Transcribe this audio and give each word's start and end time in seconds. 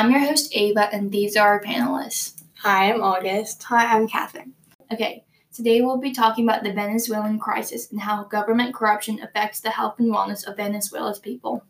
I'm 0.00 0.10
your 0.10 0.20
host, 0.20 0.56
Ava, 0.56 0.88
and 0.94 1.12
these 1.12 1.36
are 1.36 1.46
our 1.46 1.62
panelists. 1.62 2.42
Hi, 2.60 2.90
I'm 2.90 3.02
August. 3.02 3.62
Hi, 3.64 3.84
I'm 3.84 4.08
Katherine. 4.08 4.54
Okay, 4.90 5.26
today 5.52 5.82
we'll 5.82 5.98
be 5.98 6.14
talking 6.14 6.48
about 6.48 6.64
the 6.64 6.72
Venezuelan 6.72 7.38
crisis 7.38 7.92
and 7.92 8.00
how 8.00 8.24
government 8.24 8.74
corruption 8.74 9.20
affects 9.22 9.60
the 9.60 9.68
health 9.68 9.96
and 9.98 10.10
wellness 10.10 10.48
of 10.48 10.56
Venezuela's 10.56 11.18
people. 11.18 11.66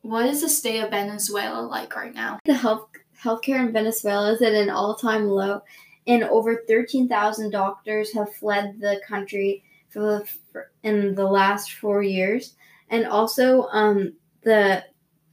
What 0.00 0.24
is 0.24 0.40
the 0.40 0.48
state 0.48 0.80
of 0.80 0.88
Venezuela 0.88 1.60
like 1.60 1.94
right 1.94 2.14
now? 2.14 2.38
The 2.46 2.54
health 2.54 2.88
healthcare 3.22 3.60
in 3.60 3.74
Venezuela 3.74 4.32
is 4.32 4.40
at 4.40 4.54
an 4.54 4.70
all-time 4.70 5.28
low, 5.28 5.60
and 6.06 6.24
over 6.24 6.64
13,000 6.66 7.50
doctors 7.50 8.14
have 8.14 8.34
fled 8.36 8.80
the 8.80 9.02
country 9.06 9.64
for 9.90 10.00
the, 10.00 10.28
for, 10.50 10.70
in 10.82 11.14
the 11.14 11.26
last 11.26 11.72
four 11.72 12.02
years. 12.02 12.54
And 12.88 13.06
also, 13.06 13.64
um, 13.64 14.14
the 14.42 14.84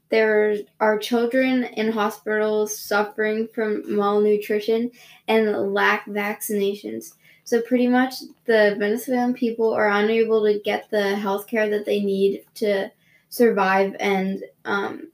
there 0.09 0.55
are 0.79 0.97
children 0.97 1.65
in 1.65 1.91
hospitals 1.91 2.77
suffering 2.77 3.47
from 3.53 3.83
malnutrition 3.95 4.91
and 5.27 5.73
lack 5.73 6.07
vaccinations. 6.07 7.13
So 7.43 7.61
pretty 7.61 7.87
much 7.87 8.15
the 8.45 8.75
Venezuelan 8.77 9.35
people 9.35 9.71
are 9.73 9.87
unable 9.87 10.43
to 10.45 10.59
get 10.59 10.89
the 10.89 11.15
health 11.15 11.47
care 11.47 11.69
that 11.69 11.85
they 11.85 11.99
need 11.99 12.43
to 12.55 12.91
survive 13.29 13.95
and 13.99 14.43
um, 14.65 15.11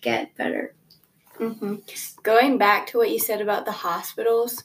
get 0.00 0.34
better. 0.36 0.74
Mm-hmm. 1.38 1.76
Going 2.22 2.58
back 2.58 2.86
to 2.88 2.98
what 2.98 3.10
you 3.10 3.18
said 3.18 3.40
about 3.40 3.64
the 3.64 3.72
hospitals, 3.72 4.64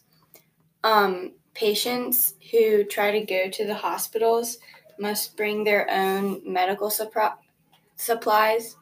um, 0.83 1.33
patients 1.53 2.33
who 2.51 2.83
try 2.83 3.11
to 3.11 3.25
go 3.25 3.49
to 3.49 3.65
the 3.65 3.75
hospitals 3.75 4.57
must 4.97 5.37
bring 5.37 5.63
their 5.63 5.89
own 5.89 6.41
medical 6.45 6.89
supri- 6.89 7.35
supplies 7.95 8.75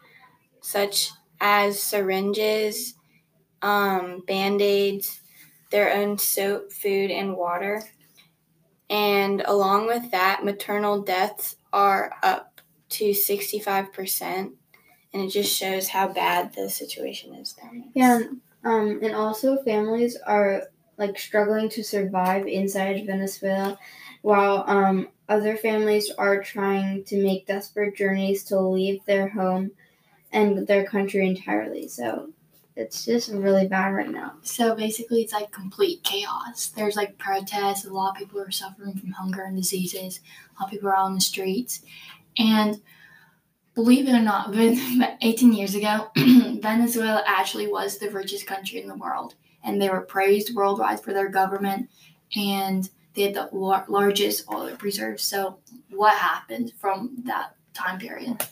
such 0.62 1.12
as 1.40 1.82
syringes, 1.82 2.96
um, 3.62 4.22
band 4.28 4.62
aids, 4.62 5.22
their 5.72 5.94
own 5.94 6.18
soap, 6.18 6.72
food, 6.72 7.12
and 7.12 7.36
water. 7.36 7.84
And 8.90 9.42
along 9.42 9.88
with 9.88 10.12
that, 10.12 10.44
maternal 10.44 11.02
deaths 11.02 11.56
are 11.72 12.14
up 12.22 12.62
to 12.90 13.12
65%. 13.12 14.52
And 15.14 15.24
it 15.24 15.30
just 15.30 15.56
shows 15.56 15.90
how 15.90 16.08
bad 16.10 16.54
the 16.54 16.70
situation 16.70 17.34
is 17.36 17.54
there. 17.54 17.72
Yeah, 17.94 18.22
um, 18.64 19.00
and 19.02 19.16
also 19.16 19.62
families 19.64 20.18
are 20.26 20.64
like 20.98 21.18
struggling 21.18 21.68
to 21.70 21.84
survive 21.84 22.48
inside 22.48 23.06
Venezuela, 23.06 23.78
while 24.22 24.64
um, 24.68 25.08
other 25.28 25.58
families 25.58 26.12
are 26.18 26.44
trying 26.44 27.04
to 27.06 27.22
make 27.22 27.48
desperate 27.48 27.96
journeys 27.96 28.44
to 28.46 28.60
leave 28.60 29.04
their 29.06 29.30
home 29.30 29.72
and 30.32 30.68
their 30.68 30.86
country 30.86 31.28
entirely. 31.28 31.88
So 31.88 32.32
it's 32.76 33.06
just 33.06 33.32
really 33.32 33.68
bad 33.68 33.90
right 33.90 34.10
now. 34.10 34.34
So 34.44 34.76
basically, 34.76 35.22
it's 35.22 35.34
like 35.34 35.52
complete 35.52 36.04
chaos. 36.04 36.68
There's 36.68 36.96
like 36.96 37.18
protests. 37.18 37.86
A 37.86 37.94
lot 37.94 38.12
of 38.12 38.18
people 38.18 38.40
are 38.40 38.52
suffering 38.52 38.98
from 38.98 39.12
hunger 39.12 39.44
and 39.44 39.56
diseases. 39.56 40.22
A 40.58 40.62
lot 40.62 40.68
of 40.68 40.72
people 40.72 40.90
are 40.90 40.96
on 40.96 41.16
the 41.16 41.22
streets. 41.22 41.82
And 42.38 42.82
believe 43.74 44.08
it 44.08 44.14
or 44.14 44.22
not, 44.22 44.56
18 45.22 45.54
years 45.54 45.76
ago, 45.76 46.12
Venezuela 46.18 47.24
actually 47.26 47.68
was 47.68 47.98
the 47.98 48.10
richest 48.10 48.48
country 48.48 48.82
in 48.82 48.88
the 48.88 48.96
world. 48.96 49.36
And 49.64 49.82
they 49.82 49.90
were 49.90 50.02
praised 50.02 50.56
worldwide 50.56 51.02
for 51.02 51.14
their 51.14 51.30
government. 51.30 51.90
And 52.36 52.90
they 53.14 53.24
had 53.24 53.34
the 53.34 53.50
lar- 53.52 53.86
largest 53.88 54.46
oil 54.52 54.76
reserves. 54.82 55.24
So, 55.24 55.60
what 55.90 56.18
happened 56.18 56.74
from 56.80 57.24
that 57.26 57.56
time 57.74 58.00
period? 58.00 58.46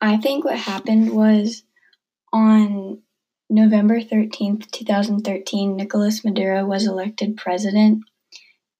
I 0.00 0.16
think 0.16 0.44
what 0.44 0.56
happened 0.56 1.12
was 1.12 1.62
on 2.32 3.02
November 3.50 4.00
13th, 4.00 4.70
2013, 4.70 5.76
Nicolas 5.76 6.24
Maduro 6.24 6.64
was 6.64 6.86
elected 6.86 7.36
president 7.36 8.04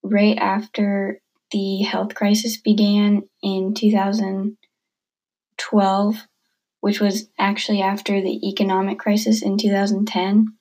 right 0.02 0.38
after 0.38 1.20
the 1.50 1.82
health 1.82 2.14
crisis 2.14 2.56
began 2.56 3.28
in 3.42 3.74
2012, 3.74 6.16
which 6.80 7.00
was 7.00 7.28
actually 7.38 7.82
after 7.82 8.22
the 8.22 8.48
economic 8.48 8.98
crisis 8.98 9.42
in 9.42 9.58
2010. 9.58 10.56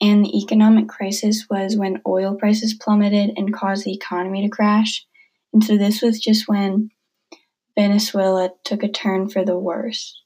And 0.00 0.24
the 0.24 0.38
economic 0.38 0.88
crisis 0.88 1.46
was 1.50 1.76
when 1.76 2.02
oil 2.06 2.36
prices 2.36 2.74
plummeted 2.74 3.32
and 3.36 3.52
caused 3.52 3.84
the 3.84 3.94
economy 3.94 4.42
to 4.42 4.48
crash. 4.48 5.04
And 5.52 5.64
so 5.64 5.76
this 5.76 6.02
was 6.02 6.20
just 6.20 6.48
when 6.48 6.90
Venezuela 7.76 8.50
took 8.64 8.82
a 8.82 8.88
turn 8.88 9.28
for 9.28 9.44
the 9.44 9.58
worse. 9.58 10.22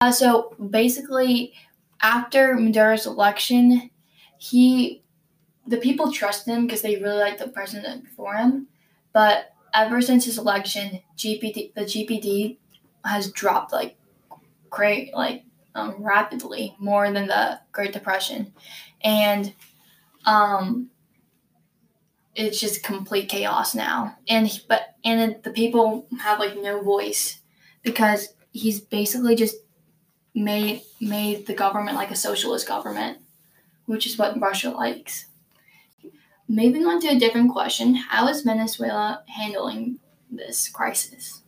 Uh, 0.00 0.10
so 0.10 0.54
basically, 0.70 1.52
after 2.02 2.56
Maduro's 2.56 3.06
election, 3.06 3.90
he 4.38 5.02
the 5.66 5.76
people 5.76 6.10
trust 6.10 6.48
him 6.48 6.66
because 6.66 6.82
they 6.82 6.96
really 6.96 7.18
like 7.18 7.38
the 7.38 7.48
president 7.48 8.04
before 8.04 8.34
him. 8.34 8.66
But 9.12 9.50
ever 9.74 10.00
since 10.00 10.24
his 10.24 10.38
election, 10.38 11.00
GPD 11.16 11.74
the 11.74 11.82
GPD 11.82 12.58
has 13.04 13.30
dropped 13.30 13.72
like 13.72 13.96
great 14.70 15.14
like 15.14 15.44
um, 15.74 15.96
rapidly 15.98 16.74
more 16.78 17.10
than 17.12 17.26
the 17.26 17.60
Great 17.72 17.92
Depression, 17.92 18.52
and 19.02 19.52
um, 20.26 20.90
it's 22.34 22.60
just 22.60 22.82
complete 22.82 23.28
chaos 23.28 23.74
now. 23.74 24.16
And 24.28 24.50
but 24.68 24.96
and 25.04 25.42
the 25.42 25.50
people 25.50 26.06
have 26.20 26.38
like 26.38 26.56
no 26.56 26.82
voice 26.82 27.40
because 27.82 28.34
he's 28.52 28.80
basically 28.80 29.34
just 29.34 29.56
made 30.34 30.82
made 31.00 31.46
the 31.46 31.54
government 31.54 31.96
like 31.96 32.10
a 32.10 32.16
socialist 32.16 32.66
government, 32.66 33.18
which 33.86 34.06
is 34.06 34.18
what 34.18 34.40
Russia 34.40 34.70
likes. 34.70 35.26
Moving 36.48 36.84
on 36.84 37.00
to 37.02 37.08
a 37.08 37.18
different 37.18 37.52
question, 37.52 37.94
how 37.94 38.26
is 38.26 38.42
Venezuela 38.42 39.22
handling 39.28 40.00
this 40.28 40.68
crisis? 40.68 41.42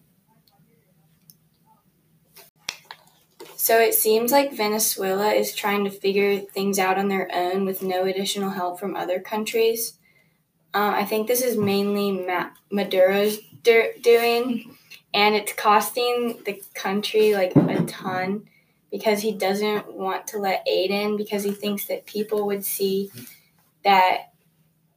So 3.63 3.79
it 3.79 3.95
seems 3.95 4.33
like 4.33 4.53
Venezuela 4.53 5.31
is 5.31 5.55
trying 5.55 5.85
to 5.85 5.91
figure 5.93 6.41
things 6.41 6.81
out 6.81 6.99
on 6.99 7.07
their 7.07 7.31
own 7.33 7.65
with 7.65 7.81
no 7.81 8.03
additional 8.03 8.51
help 8.51 8.81
from 8.81 8.97
other 8.97 9.21
countries. 9.21 10.01
Um, 10.75 10.93
I 10.93 11.05
think 11.05 11.29
this 11.29 11.43
is 11.43 11.57
mainly 11.57 12.11
Ma- 12.11 12.51
Maduro's 12.73 13.39
do- 13.63 13.93
doing, 14.03 14.77
and 15.15 15.37
it's 15.37 15.53
costing 15.53 16.43
the 16.45 16.61
country 16.75 17.35
like 17.35 17.55
a 17.55 17.85
ton 17.85 18.49
because 18.91 19.23
he 19.23 19.31
doesn't 19.31 19.93
want 19.95 20.27
to 20.27 20.39
let 20.39 20.67
aid 20.67 20.91
in 20.91 21.17
because 21.17 21.45
he 21.45 21.53
thinks 21.53 21.87
that 21.87 22.05
people 22.05 22.47
would 22.47 22.65
see 22.65 23.13
that 23.85 24.33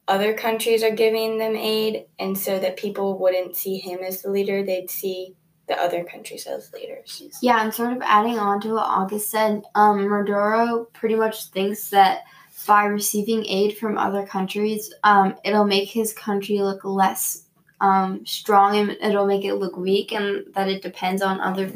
other 0.08 0.34
countries 0.34 0.82
are 0.82 0.90
giving 0.90 1.38
them 1.38 1.54
aid, 1.54 2.06
and 2.18 2.36
so 2.36 2.58
that 2.58 2.76
people 2.76 3.16
wouldn't 3.16 3.54
see 3.54 3.78
him 3.78 4.00
as 4.00 4.22
the 4.22 4.30
leader, 4.32 4.64
they'd 4.64 4.90
see 4.90 5.36
the 5.68 5.80
other 5.80 6.04
countries 6.04 6.46
as 6.46 6.72
leaders. 6.72 7.22
Yeah, 7.42 7.62
and 7.62 7.74
sort 7.74 7.92
of 7.92 8.02
adding 8.02 8.38
on 8.38 8.60
to 8.62 8.74
what 8.74 8.86
August 8.86 9.30
said, 9.30 9.62
um, 9.74 10.08
Maduro 10.08 10.86
pretty 10.92 11.16
much 11.16 11.46
thinks 11.46 11.90
that 11.90 12.24
by 12.66 12.84
receiving 12.84 13.44
aid 13.46 13.76
from 13.76 13.98
other 13.98 14.26
countries, 14.26 14.92
um, 15.04 15.36
it'll 15.44 15.64
make 15.64 15.88
his 15.88 16.12
country 16.12 16.58
look 16.58 16.84
less 16.84 17.44
um, 17.80 18.24
strong 18.24 18.76
and 18.76 18.90
it'll 19.02 19.26
make 19.26 19.44
it 19.44 19.54
look 19.54 19.76
weak, 19.76 20.12
and 20.12 20.44
that 20.54 20.68
it 20.68 20.82
depends 20.82 21.22
on 21.22 21.40
other 21.40 21.70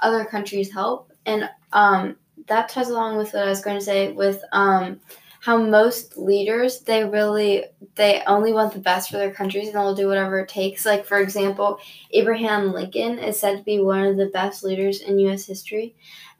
other 0.00 0.24
countries' 0.24 0.72
help. 0.72 1.12
And 1.26 1.48
um, 1.72 2.16
that 2.46 2.68
ties 2.68 2.88
along 2.88 3.16
with 3.18 3.32
what 3.32 3.44
I 3.44 3.48
was 3.48 3.60
going 3.62 3.78
to 3.78 3.84
say 3.84 4.12
with 4.12 4.42
um, 4.52 5.00
how 5.40 5.56
most 5.56 6.16
leaders 6.16 6.80
they 6.80 7.04
really 7.04 7.64
they 7.94 8.22
only 8.26 8.52
want 8.52 8.72
the 8.72 8.80
best 8.80 9.10
for 9.10 9.16
their 9.16 9.30
countries 9.30 9.68
and 9.68 9.76
they'll 9.76 9.94
do 9.94 10.08
whatever 10.08 10.40
it 10.40 10.48
takes. 10.48 10.84
Like 10.84 11.04
for 11.04 11.18
example, 11.18 11.78
Abraham 12.10 12.72
Lincoln 12.72 13.18
is 13.18 13.38
said 13.38 13.58
to 13.58 13.64
be 13.64 13.80
one 13.80 14.04
of 14.04 14.16
the 14.16 14.26
best 14.26 14.64
leaders 14.64 15.00
in 15.00 15.18
U.S. 15.20 15.46
history, 15.46 15.94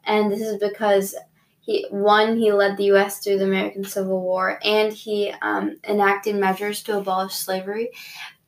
and 0.04 0.30
this 0.30 0.40
is 0.40 0.58
because 0.58 1.14
he 1.60 1.86
one 1.90 2.36
he 2.38 2.52
led 2.52 2.76
the 2.76 2.84
U.S. 2.84 3.20
through 3.20 3.38
the 3.38 3.44
American 3.44 3.84
Civil 3.84 4.20
War, 4.20 4.58
and 4.64 4.92
he 4.92 5.32
um, 5.42 5.76
enacted 5.86 6.36
measures 6.36 6.82
to 6.84 6.98
abolish 6.98 7.34
slavery. 7.34 7.90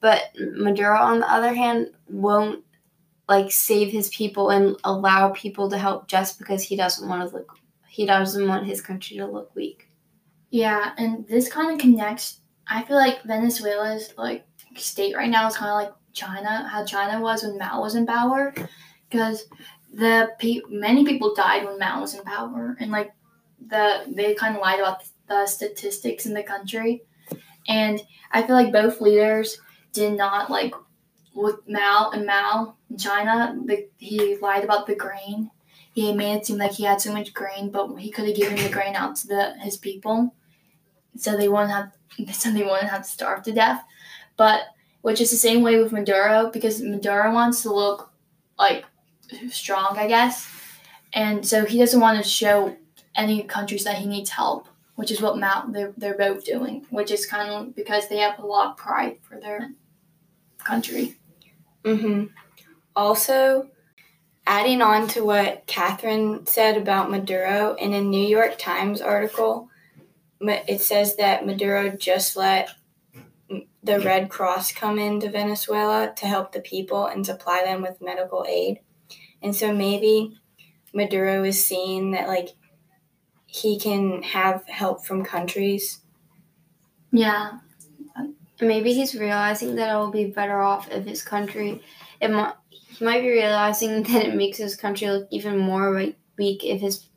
But 0.00 0.22
Maduro, 0.38 0.98
on 0.98 1.20
the 1.20 1.30
other 1.30 1.52
hand, 1.52 1.90
won't 2.08 2.64
like 3.28 3.52
save 3.52 3.92
his 3.92 4.08
people 4.08 4.50
and 4.50 4.76
allow 4.82 5.30
people 5.30 5.70
to 5.70 5.78
help 5.78 6.08
just 6.08 6.38
because 6.38 6.62
he 6.62 6.74
doesn't 6.74 7.08
want 7.08 7.28
to 7.28 7.36
look 7.36 7.56
he 7.86 8.06
doesn't 8.06 8.46
want 8.48 8.66
his 8.66 8.80
country 8.80 9.16
to 9.16 9.26
look 9.26 9.54
weak. 9.54 9.89
Yeah, 10.50 10.92
and 10.98 11.26
this 11.28 11.50
kind 11.50 11.72
of 11.72 11.78
connects. 11.78 12.40
I 12.66 12.82
feel 12.82 12.96
like 12.96 13.22
Venezuela's 13.24 14.12
like 14.16 14.44
state 14.76 15.16
right 15.16 15.30
now 15.30 15.48
is 15.48 15.56
kind 15.56 15.70
of 15.70 15.76
like 15.76 15.94
China, 16.12 16.68
how 16.68 16.84
China 16.84 17.20
was 17.20 17.42
when 17.42 17.58
Mao 17.58 17.80
was 17.80 17.94
in 17.94 18.06
power, 18.06 18.54
because 19.08 19.46
the 19.92 20.30
pe- 20.38 20.60
many 20.68 21.04
people 21.04 21.34
died 21.34 21.64
when 21.64 21.78
Mao 21.78 22.00
was 22.00 22.14
in 22.14 22.22
power, 22.22 22.76
and 22.80 22.90
like 22.90 23.12
the 23.64 24.04
they 24.08 24.34
kind 24.34 24.56
of 24.56 24.62
lied 24.62 24.80
about 24.80 25.02
the 25.28 25.46
statistics 25.46 26.26
in 26.26 26.34
the 26.34 26.42
country, 26.42 27.02
and 27.68 28.00
I 28.32 28.42
feel 28.42 28.56
like 28.56 28.72
both 28.72 29.00
leaders 29.00 29.58
did 29.92 30.16
not 30.16 30.50
like 30.50 30.74
with 31.34 31.56
Mao 31.68 32.10
and 32.12 32.26
Mao 32.26 32.74
in 32.90 32.98
China, 32.98 33.56
the, 33.64 33.88
he 33.98 34.36
lied 34.36 34.64
about 34.64 34.86
the 34.86 34.94
grain. 34.96 35.50
He 35.92 36.12
made 36.12 36.36
it 36.36 36.46
seem 36.46 36.58
like 36.58 36.72
he 36.72 36.84
had 36.84 37.00
so 37.00 37.12
much 37.12 37.34
grain, 37.34 37.70
but 37.70 37.96
he 37.96 38.10
could 38.10 38.26
have 38.26 38.36
given 38.36 38.56
the 38.56 38.68
grain 38.68 38.94
out 38.94 39.16
to 39.16 39.26
the 39.26 39.54
his 39.60 39.76
people, 39.76 40.34
so 41.16 41.36
they 41.36 41.48
won't 41.48 41.70
have 41.70 41.92
so 42.32 42.52
they 42.52 42.62
wouldn't 42.62 42.90
have 42.90 43.02
to 43.02 43.08
starve 43.08 43.42
to 43.44 43.52
death. 43.52 43.82
But 44.36 44.62
which 45.02 45.20
is 45.20 45.30
the 45.30 45.36
same 45.36 45.62
way 45.62 45.82
with 45.82 45.92
Maduro 45.92 46.50
because 46.50 46.82
Maduro 46.82 47.32
wants 47.32 47.62
to 47.62 47.72
look 47.72 48.12
like 48.58 48.84
strong, 49.50 49.96
I 49.96 50.06
guess, 50.06 50.50
and 51.12 51.46
so 51.46 51.64
he 51.64 51.78
doesn't 51.78 52.00
want 52.00 52.22
to 52.22 52.28
show 52.28 52.76
any 53.14 53.42
countries 53.42 53.84
that 53.84 53.96
he 53.96 54.06
needs 54.06 54.30
help, 54.30 54.68
which 54.96 55.10
is 55.10 55.20
what 55.20 55.38
Mao 55.38 55.66
they're 55.68 55.92
they're 55.96 56.16
both 56.16 56.44
doing, 56.44 56.86
which 56.90 57.10
is 57.10 57.26
kind 57.26 57.50
of 57.50 57.74
because 57.74 58.08
they 58.08 58.18
have 58.18 58.38
a 58.38 58.46
lot 58.46 58.70
of 58.70 58.76
pride 58.76 59.18
for 59.22 59.40
their 59.40 59.70
country. 60.58 61.16
Mm-hmm. 61.84 62.26
Also, 62.94 63.70
adding 64.46 64.82
on 64.82 65.08
to 65.08 65.24
what 65.24 65.66
Katherine 65.66 66.46
said 66.46 66.76
about 66.76 67.10
Maduro, 67.10 67.74
in 67.76 67.94
a 67.94 68.00
New 68.00 68.26
York 68.26 68.58
Times 68.58 69.00
article, 69.00 69.69
it 70.40 70.80
says 70.80 71.16
that 71.16 71.46
Maduro 71.46 71.90
just 71.90 72.36
let 72.36 72.70
the 73.82 74.00
Red 74.00 74.28
Cross 74.28 74.72
come 74.72 74.98
into 74.98 75.30
Venezuela 75.30 76.12
to 76.16 76.26
help 76.26 76.52
the 76.52 76.60
people 76.60 77.06
and 77.06 77.24
supply 77.24 77.62
them 77.64 77.82
with 77.82 78.00
medical 78.00 78.44
aid. 78.48 78.80
And 79.42 79.54
so 79.54 79.74
maybe 79.74 80.36
Maduro 80.94 81.44
is 81.44 81.64
seeing 81.64 82.12
that, 82.12 82.28
like, 82.28 82.50
he 83.46 83.78
can 83.78 84.22
have 84.22 84.66
help 84.68 85.04
from 85.04 85.24
countries. 85.24 86.00
Yeah, 87.10 87.58
maybe 88.60 88.92
he's 88.92 89.14
realizing 89.14 89.74
that 89.76 89.92
it 89.92 89.98
will 89.98 90.10
be 90.10 90.26
better 90.26 90.60
off 90.60 90.90
if 90.90 91.04
his 91.04 91.22
country 91.22 91.82
it 92.20 92.30
might 92.30 92.54
he 92.70 93.04
might 93.04 93.22
be 93.22 93.30
realizing 93.30 94.02
that 94.04 94.26
it 94.26 94.34
makes 94.34 94.58
his 94.58 94.76
country 94.76 95.08
look 95.08 95.28
even 95.30 95.58
more 95.58 96.04
weak 96.38 96.64
if 96.64 96.80
his 96.80 97.08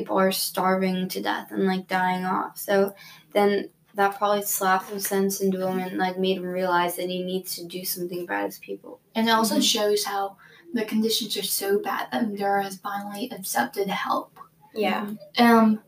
people 0.00 0.18
are 0.18 0.32
starving 0.32 1.08
to 1.08 1.20
death 1.20 1.50
and 1.50 1.66
like 1.66 1.86
dying 1.88 2.24
off 2.24 2.58
so 2.58 2.94
then 3.32 3.68
that 3.94 4.16
probably 4.16 4.42
slapped 4.42 4.88
some 4.88 5.00
sense 5.00 5.40
into 5.40 5.66
him 5.66 5.78
and 5.78 5.98
like 5.98 6.18
made 6.18 6.36
him 6.36 6.44
realize 6.44 6.96
that 6.96 7.08
he 7.08 7.22
needs 7.22 7.56
to 7.56 7.64
do 7.64 7.84
something 7.84 8.22
about 8.22 8.46
his 8.46 8.58
people 8.58 9.00
and 9.14 9.28
it 9.28 9.32
also 9.32 9.54
mm-hmm. 9.54 9.62
shows 9.62 10.04
how 10.04 10.36
the 10.72 10.84
conditions 10.84 11.36
are 11.36 11.42
so 11.42 11.80
bad 11.80 12.06
that 12.12 12.28
Maduro 12.28 12.62
has 12.62 12.76
finally 12.76 13.30
accepted 13.30 13.88
help 13.88 14.38
yeah 14.74 15.10
um 15.38 15.80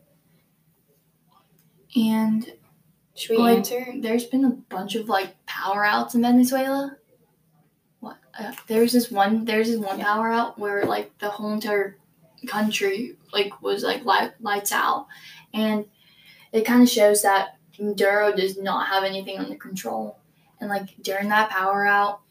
and 1.95 2.51
should 3.15 3.31
we 3.31 3.37
like, 3.37 3.57
answer? 3.57 3.85
There's 3.95 4.25
been 4.25 4.45
a 4.45 4.49
bunch 4.49 4.95
of 4.95 5.07
like 5.07 5.35
power 5.45 5.85
outs 5.85 6.15
in 6.15 6.21
Venezuela. 6.21 6.97
What? 7.99 8.17
Uh, 8.37 8.53
there's 8.67 8.93
this 8.93 9.11
one. 9.11 9.45
There's 9.45 9.67
this 9.67 9.77
one 9.77 9.99
power 9.99 10.31
out 10.31 10.57
where 10.57 10.85
like 10.85 11.15
the 11.19 11.29
whole 11.29 11.53
entire 11.53 11.97
country 12.47 13.15
like 13.31 13.61
was 13.61 13.83
like 13.83 14.05
light, 14.05 14.33
lights 14.41 14.71
out, 14.71 15.07
and 15.53 15.85
it 16.51 16.65
kind 16.65 16.81
of 16.81 16.89
shows 16.89 17.21
that 17.23 17.57
Maduro 17.79 18.35
does 18.35 18.57
not 18.57 18.87
have 18.87 19.03
anything 19.03 19.39
under 19.39 19.55
control. 19.55 20.19
And 20.59 20.69
like 20.69 20.95
during 21.01 21.29
that 21.29 21.49
power 21.49 21.85
out, 21.85 22.21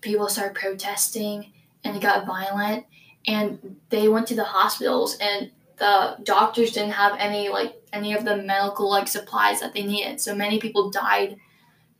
people 0.00 0.28
started 0.28 0.54
protesting, 0.54 1.52
and 1.84 1.96
it 1.96 2.02
got 2.02 2.26
violent, 2.26 2.86
and 3.26 3.76
they 3.90 4.08
went 4.08 4.26
to 4.28 4.34
the 4.34 4.44
hospitals 4.44 5.16
and 5.20 5.50
the 5.78 6.16
doctors 6.24 6.72
didn't 6.72 6.92
have 6.92 7.16
any 7.18 7.48
like 7.48 7.80
any 7.92 8.12
of 8.12 8.24
the 8.24 8.36
medical 8.36 8.90
like 8.90 9.08
supplies 9.08 9.60
that 9.60 9.72
they 9.72 9.82
needed. 9.82 10.20
So 10.20 10.34
many 10.34 10.58
people 10.58 10.90
died 10.90 11.36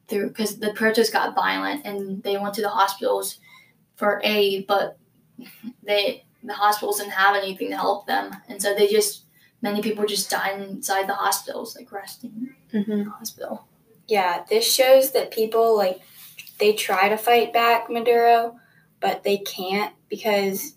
through 0.09 0.29
because 0.29 0.59
the 0.59 0.73
protests 0.73 1.11
got 1.11 1.35
violent 1.35 1.87
and 1.87 2.23
they 2.23 2.37
went 2.37 2.55
to 2.55 2.63
the 2.63 2.69
hospitals 2.69 3.39
for 3.97 4.21
aid, 4.25 4.67
but 4.67 4.99
they 5.83 6.25
the 6.43 6.55
hospitals 6.55 6.99
didn't 6.99 7.13
have 7.13 7.37
anything 7.37 7.71
to 7.71 7.77
help 7.77 8.07
them, 8.07 8.33
and 8.49 8.61
so 8.63 8.75
they 8.75 8.89
just 8.89 9.25
many 9.61 9.83
people 9.83 10.07
just 10.07 10.31
died 10.31 10.61
inside 10.61 11.09
the 11.09 11.15
hospitals, 11.15 11.77
like 11.77 11.91
resting 11.91 12.55
mm-hmm. 12.73 12.91
in 12.91 13.05
the 13.05 13.11
hospital. 13.11 13.67
Yeah, 14.07 14.45
this 14.49 14.71
shows 14.71 15.13
that 15.13 15.31
people 15.31 15.77
like 15.77 16.01
they 16.59 16.73
try 16.73 17.09
to 17.09 17.17
fight 17.17 17.53
back 17.53 17.91
Maduro, 17.91 18.57
but 19.01 19.23
they 19.23 19.39
can't 19.39 19.95
because 20.09 20.75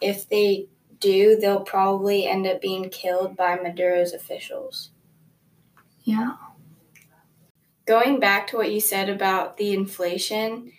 if 0.00 0.28
they 0.28 0.68
do, 0.98 1.36
they'll 1.36 1.60
probably 1.60 2.26
end 2.26 2.46
up 2.46 2.60
being 2.60 2.90
killed 2.90 3.36
by 3.36 3.56
Maduro's 3.56 4.12
officials. 4.12 4.90
Yeah. 6.02 6.36
Going 7.86 8.20
back 8.20 8.46
to 8.48 8.56
what 8.56 8.72
you 8.72 8.80
said 8.80 9.08
about 9.08 9.56
the 9.56 9.72
inflation, 9.72 10.72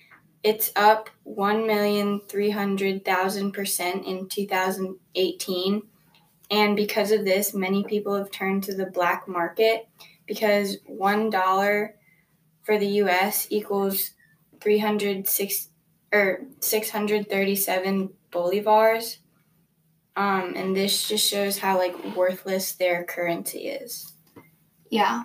it's 0.43 0.71
up 0.75 1.09
1,300,000% 1.27 4.05
in 4.05 4.27
2018. 4.27 5.83
And 6.49 6.75
because 6.75 7.11
of 7.11 7.25
this, 7.25 7.53
many 7.53 7.83
people 7.83 8.15
have 8.15 8.31
turned 8.31 8.63
to 8.63 8.73
the 8.75 8.87
black 8.87 9.27
market 9.27 9.87
because 10.27 10.77
$1 10.89 11.89
for 12.63 12.77
the 12.77 12.87
US 12.87 13.47
equals 13.49 14.11
306 14.59 15.69
or 16.13 16.41
637 16.59 18.09
bolivars 18.31 19.17
um, 20.15 20.53
and 20.55 20.75
this 20.75 21.07
just 21.07 21.29
shows 21.29 21.57
how 21.57 21.77
like 21.77 22.15
worthless 22.15 22.73
their 22.73 23.03
currency 23.03 23.67
is. 23.67 24.13
Yeah. 24.89 25.23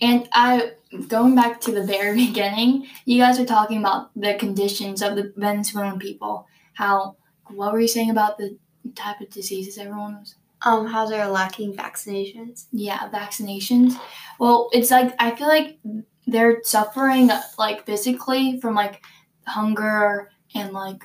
And 0.00 0.28
I 0.32 0.72
going 1.08 1.34
back 1.34 1.60
to 1.62 1.72
the 1.72 1.84
very 1.84 2.16
beginning, 2.26 2.86
you 3.04 3.20
guys 3.20 3.38
were 3.38 3.44
talking 3.44 3.78
about 3.78 4.10
the 4.14 4.34
conditions 4.34 5.02
of 5.02 5.16
the 5.16 5.32
Venezuelan 5.36 5.98
people. 5.98 6.46
How 6.74 7.16
what 7.48 7.72
were 7.72 7.80
you 7.80 7.88
saying 7.88 8.10
about 8.10 8.38
the 8.38 8.58
type 8.94 9.20
of 9.20 9.30
diseases 9.30 9.78
everyone 9.78 10.18
was? 10.20 10.34
Um, 10.62 10.86
how 10.86 11.06
they're 11.06 11.28
lacking 11.28 11.74
vaccinations. 11.74 12.66
Yeah, 12.72 13.08
vaccinations. 13.10 13.98
Well, 14.38 14.70
it's 14.72 14.90
like 14.90 15.14
I 15.18 15.34
feel 15.34 15.48
like 15.48 15.78
they're 16.26 16.62
suffering 16.62 17.30
like 17.58 17.86
physically 17.86 18.60
from 18.60 18.74
like 18.74 19.02
hunger 19.46 20.30
and 20.54 20.72
like 20.72 21.04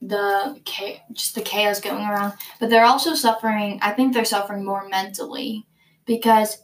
the 0.00 0.60
just 1.12 1.34
the 1.34 1.42
chaos 1.42 1.80
going 1.80 2.04
around, 2.04 2.34
but 2.58 2.70
they're 2.70 2.84
also 2.84 3.14
suffering. 3.14 3.78
I 3.82 3.92
think 3.92 4.12
they're 4.12 4.24
suffering 4.24 4.64
more 4.64 4.88
mentally 4.88 5.66
because 6.06 6.58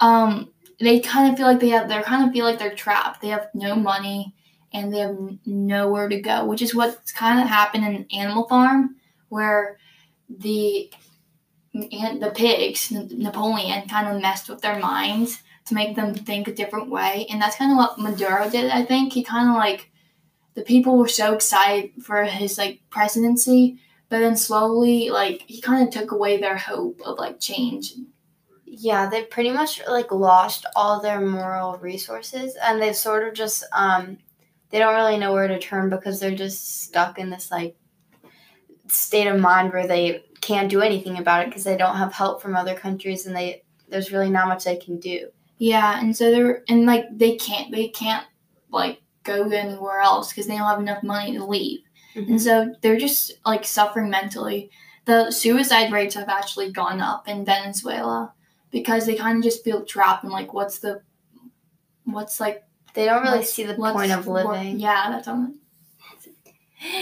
um, 0.00 0.52
they 0.80 1.00
kind 1.00 1.30
of 1.30 1.38
feel 1.38 1.46
like 1.46 1.60
they 1.60 1.70
have. 1.70 1.88
They 1.88 2.00
kind 2.02 2.26
of 2.26 2.32
feel 2.32 2.44
like 2.44 2.58
they're 2.58 2.74
trapped. 2.74 3.20
They 3.20 3.28
have 3.28 3.48
no 3.54 3.74
money 3.74 4.34
and 4.72 4.92
they 4.92 4.98
have 4.98 5.16
nowhere 5.46 6.08
to 6.08 6.20
go, 6.20 6.44
which 6.44 6.62
is 6.62 6.74
what's 6.74 7.12
kind 7.12 7.40
of 7.40 7.48
happened 7.48 7.84
in 7.84 8.06
Animal 8.18 8.46
Farm, 8.48 8.96
where 9.28 9.78
the 10.28 10.90
and 11.74 12.22
the 12.22 12.30
pigs, 12.30 12.90
Napoleon, 12.90 13.88
kind 13.88 14.08
of 14.08 14.20
messed 14.20 14.48
with 14.48 14.60
their 14.60 14.78
minds 14.78 15.42
to 15.66 15.74
make 15.74 15.96
them 15.96 16.14
think 16.14 16.48
a 16.48 16.54
different 16.54 16.90
way, 16.90 17.26
and 17.30 17.40
that's 17.40 17.56
kind 17.56 17.70
of 17.70 17.76
what 17.76 17.98
Maduro 17.98 18.48
did. 18.50 18.70
I 18.70 18.84
think 18.84 19.12
he 19.12 19.22
kind 19.22 19.48
of 19.48 19.54
like 19.54 19.90
the 20.54 20.62
people 20.62 20.96
were 20.96 21.08
so 21.08 21.34
excited 21.34 22.02
for 22.02 22.24
his 22.24 22.58
like 22.58 22.80
presidency, 22.90 23.78
but 24.08 24.20
then 24.20 24.36
slowly 24.36 25.10
like 25.10 25.44
he 25.46 25.60
kind 25.60 25.86
of 25.86 25.92
took 25.92 26.10
away 26.10 26.36
their 26.36 26.56
hope 26.56 27.00
of 27.04 27.18
like 27.18 27.40
change. 27.40 27.94
Yeah, 28.80 29.08
they've 29.08 29.28
pretty 29.28 29.50
much 29.50 29.80
like 29.88 30.12
lost 30.12 30.64
all 30.76 31.00
their 31.00 31.20
moral 31.20 31.76
resources 31.78 32.56
and 32.62 32.80
they've 32.80 32.94
sort 32.94 33.26
of 33.26 33.34
just 33.34 33.64
um 33.72 34.18
they 34.70 34.78
don't 34.78 34.94
really 34.94 35.18
know 35.18 35.32
where 35.32 35.48
to 35.48 35.58
turn 35.58 35.90
because 35.90 36.20
they're 36.20 36.34
just 36.34 36.82
stuck 36.84 37.18
in 37.18 37.30
this 37.30 37.50
like 37.50 37.76
state 38.86 39.26
of 39.26 39.40
mind 39.40 39.72
where 39.72 39.86
they 39.86 40.22
can't 40.40 40.70
do 40.70 40.80
anything 40.80 41.18
about 41.18 41.42
it 41.42 41.48
because 41.48 41.64
they 41.64 41.76
don't 41.76 41.96
have 41.96 42.12
help 42.12 42.40
from 42.40 42.54
other 42.54 42.74
countries 42.74 43.26
and 43.26 43.34
they 43.34 43.62
there's 43.88 44.12
really 44.12 44.30
not 44.30 44.48
much 44.48 44.64
they 44.64 44.76
can 44.76 45.00
do. 45.00 45.28
Yeah, 45.56 45.98
and 46.00 46.16
so 46.16 46.30
they're 46.30 46.62
and 46.68 46.86
like 46.86 47.06
they 47.10 47.36
can't 47.36 47.72
they 47.72 47.88
can't 47.88 48.26
like 48.70 49.00
go 49.24 49.48
anywhere 49.50 50.00
else 50.00 50.28
because 50.28 50.46
they 50.46 50.56
don't 50.56 50.68
have 50.68 50.78
enough 50.78 51.02
money 51.02 51.36
to 51.36 51.44
leave. 51.44 51.80
Mm-hmm. 52.14 52.32
And 52.32 52.40
so 52.40 52.74
they're 52.80 52.98
just 52.98 53.32
like 53.44 53.64
suffering 53.64 54.08
mentally. 54.08 54.70
The 55.04 55.30
suicide 55.32 55.90
rates 55.90 56.14
have 56.14 56.28
actually 56.28 56.70
gone 56.70 57.00
up 57.00 57.26
in 57.26 57.44
Venezuela 57.44 58.34
because 58.70 59.06
they 59.06 59.14
kind 59.14 59.38
of 59.38 59.44
just 59.44 59.64
feel 59.64 59.84
trapped 59.84 60.24
and 60.24 60.32
like, 60.32 60.52
what's 60.52 60.78
the, 60.78 61.02
what's 62.04 62.40
like, 62.40 62.64
they 62.94 63.04
don't 63.04 63.22
really 63.22 63.44
see 63.44 63.64
the 63.64 63.74
point 63.74 64.12
of 64.12 64.26
living. 64.26 64.48
What, 64.48 64.64
yeah, 64.64 65.10
that's 65.10 65.28
all. 65.28 65.52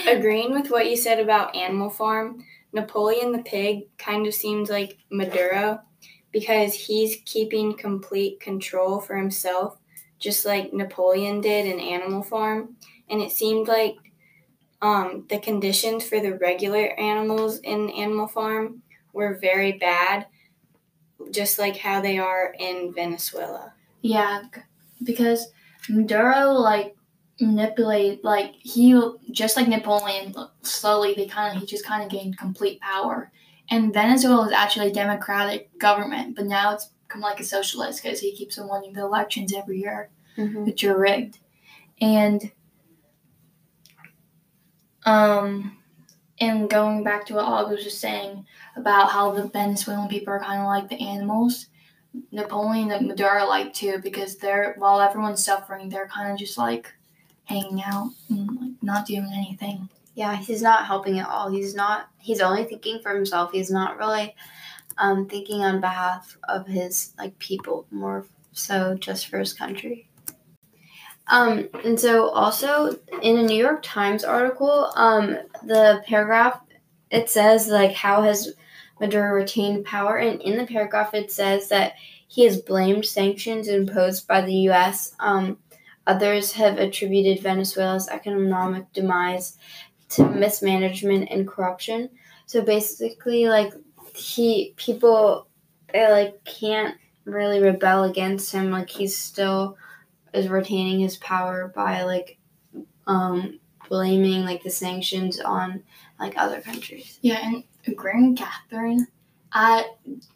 Agreeing 0.07 0.53
with 0.53 0.71
what 0.71 0.89
you 0.91 0.97
said 0.97 1.21
about 1.21 1.55
Animal 1.55 1.91
Farm, 1.91 2.45
Napoleon 2.73 3.33
the 3.33 3.43
pig 3.43 3.97
kind 3.99 4.27
of 4.27 4.35
seems 4.35 4.69
like 4.71 4.99
Maduro 5.11 5.81
because 6.33 6.75
he's 6.75 7.19
keeping 7.25 7.77
complete 7.77 8.41
control 8.41 9.01
for 9.01 9.17
himself 9.17 9.79
just 10.19 10.47
like 10.47 10.73
Napoleon 10.73 11.41
did 11.41 11.67
in 11.67 11.81
Animal 11.81 12.23
Farm. 12.23 12.77
And 13.09 13.21
it 13.21 13.33
seemed 13.33 13.69
like 13.69 13.97
um, 14.83 15.27
the 15.29 15.39
conditions 15.39 16.09
for 16.09 16.21
the 16.21 16.35
regular 16.35 16.89
animals 16.99 17.59
in 17.59 17.91
Animal 17.91 18.29
Farm 18.29 18.83
were 19.13 19.39
very 19.41 19.73
bad, 19.73 20.27
just 21.31 21.59
like 21.59 21.77
how 21.77 22.01
they 22.01 22.19
are 22.19 22.55
in 22.59 22.93
Venezuela. 22.95 23.73
Yeah, 24.03 24.43
because 25.03 25.49
Maduro, 25.89 26.51
like, 26.53 26.97
manipulate 27.39 28.25
like 28.25 28.55
he 28.61 28.99
just 29.31 29.59
like 29.59 29.69
Napoleon 29.69 30.35
slowly 30.63 31.13
they 31.13 31.27
kind 31.27 31.55
of 31.55 31.61
he 31.61 31.67
just 31.67 31.85
kind 31.85 32.03
of 32.03 32.09
gained 32.09 32.39
complete 32.39 32.81
power 32.81 33.31
and 33.71 33.93
Venezuela 33.93 34.47
is 34.47 34.53
actually 34.53 34.87
a 34.87 34.91
democratic 34.95 35.79
government 35.79 36.35
but 36.35 36.47
now 36.47 36.73
it's 36.73 36.89
become 37.07 37.21
like 37.21 37.39
a 37.39 37.45
socialist 37.45 38.03
because 38.03 38.21
he 38.21 38.35
keeps 38.35 38.57
on 38.59 38.71
winning 38.71 38.95
the 38.95 39.03
elections 39.03 39.53
every 39.53 39.79
year 39.81 40.09
Mhm. 40.39 40.65
which 40.65 40.83
are 40.85 40.99
rigged 40.99 41.39
and 42.01 42.51
um 45.05 45.77
and 46.41 46.69
going 46.69 47.03
back 47.05 47.27
to 47.27 47.35
what 47.35 47.45
Og 47.45 47.71
was 47.71 47.85
just 47.85 48.01
saying 48.01 48.47
about 48.77 49.11
how 49.11 49.33
the 49.33 49.49
Venezuelan 49.49 50.09
people 50.09 50.33
are 50.33 50.41
kind 50.41 50.61
of 50.61 50.67
like 50.67 50.89
the 50.89 51.01
animals 51.01 51.67
Napoleon 52.31 52.91
and 52.93 53.09
Maduro 53.09 53.47
like 53.47 53.75
too 53.75 53.99
because 54.03 54.37
they're 54.37 54.75
while 54.79 55.01
everyone's 55.01 55.45
suffering 55.45 55.89
they're 55.89 56.09
kind 56.09 56.33
of 56.33 56.39
just 56.39 56.57
like 56.57 56.93
hanging 57.47 57.83
out 57.83 58.11
and 58.29 58.49
like 58.61 58.73
not 58.83 59.07
doing 59.07 59.31
anything. 59.35 59.89
Yeah, 60.15 60.37
he's 60.37 60.63
not 60.63 60.87
helping 60.87 61.19
at 61.19 61.29
all. 61.29 61.51
He's 61.51 61.75
not. 61.75 62.09
He's 62.19 62.41
only 62.41 62.65
thinking 62.65 63.01
for 63.03 63.15
himself. 63.15 63.53
He's 63.53 63.71
not 63.71 63.99
really 63.99 64.35
um, 64.99 65.29
thinking 65.29 65.63
on 65.63 65.81
behalf 65.81 66.37
of 66.49 66.67
his 66.67 67.13
like 67.19 67.39
people, 67.39 67.87
more 67.91 68.27
so 68.53 68.95
just 68.95 69.29
for 69.29 69.39
his 69.39 69.53
country. 69.53 70.09
Um, 71.29 71.69
and 71.85 71.99
so 71.99 72.31
also 72.31 72.99
in 73.23 73.39
a 73.39 73.43
New 73.43 73.57
York 73.57 73.81
Times 73.83 74.25
article, 74.25 74.93
um, 74.95 75.39
the 75.65 76.03
paragraph 76.07 76.61
it 77.11 77.31
says 77.31 77.69
like 77.69 77.93
how 77.93 78.23
has 78.23 78.55
Maduro 79.01 79.33
retained 79.33 79.85
power, 79.85 80.17
and 80.17 80.41
in 80.41 80.57
the 80.57 80.67
paragraph 80.67 81.15
it 81.15 81.31
says 81.31 81.69
that 81.69 81.95
he 82.27 82.45
has 82.45 82.61
blamed 82.61 83.05
sanctions 83.05 83.69
imposed 83.69 84.27
by 84.27 84.41
the 84.41 84.55
U.S. 84.71 85.15
Um, 85.21 85.59
others 86.07 86.53
have 86.53 86.79
attributed 86.79 87.43
Venezuela's 87.43 88.09
economic 88.09 88.93
demise 88.93 89.59
to 90.11 90.25
mismanagement 90.29 91.29
and 91.31 91.47
corruption. 91.47 92.11
So 92.47 92.63
basically, 92.63 93.49
like 93.49 93.75
he 94.15 94.73
people 94.77 95.49
they 95.93 96.11
like 96.11 96.45
can't 96.45 96.97
really 97.25 97.61
rebel 97.61 98.05
against 98.05 98.53
him. 98.53 98.71
Like 98.71 98.89
he's 98.89 99.17
still 99.17 99.77
is 100.33 100.49
retaining 100.49 101.01
his 101.01 101.17
power 101.17 101.73
by 101.75 102.03
like 102.03 102.39
um 103.07 103.59
blaming 103.89 104.45
like 104.45 104.63
the 104.63 104.71
sanctions 104.71 105.41
on 105.41 105.83
like 106.19 106.37
other 106.37 106.61
countries. 106.61 107.19
Yeah, 107.23 107.41
and 107.43 107.65
agreeing 107.87 108.31
with 108.31 108.39
Katherine, 108.39 109.07
uh, 109.53 109.83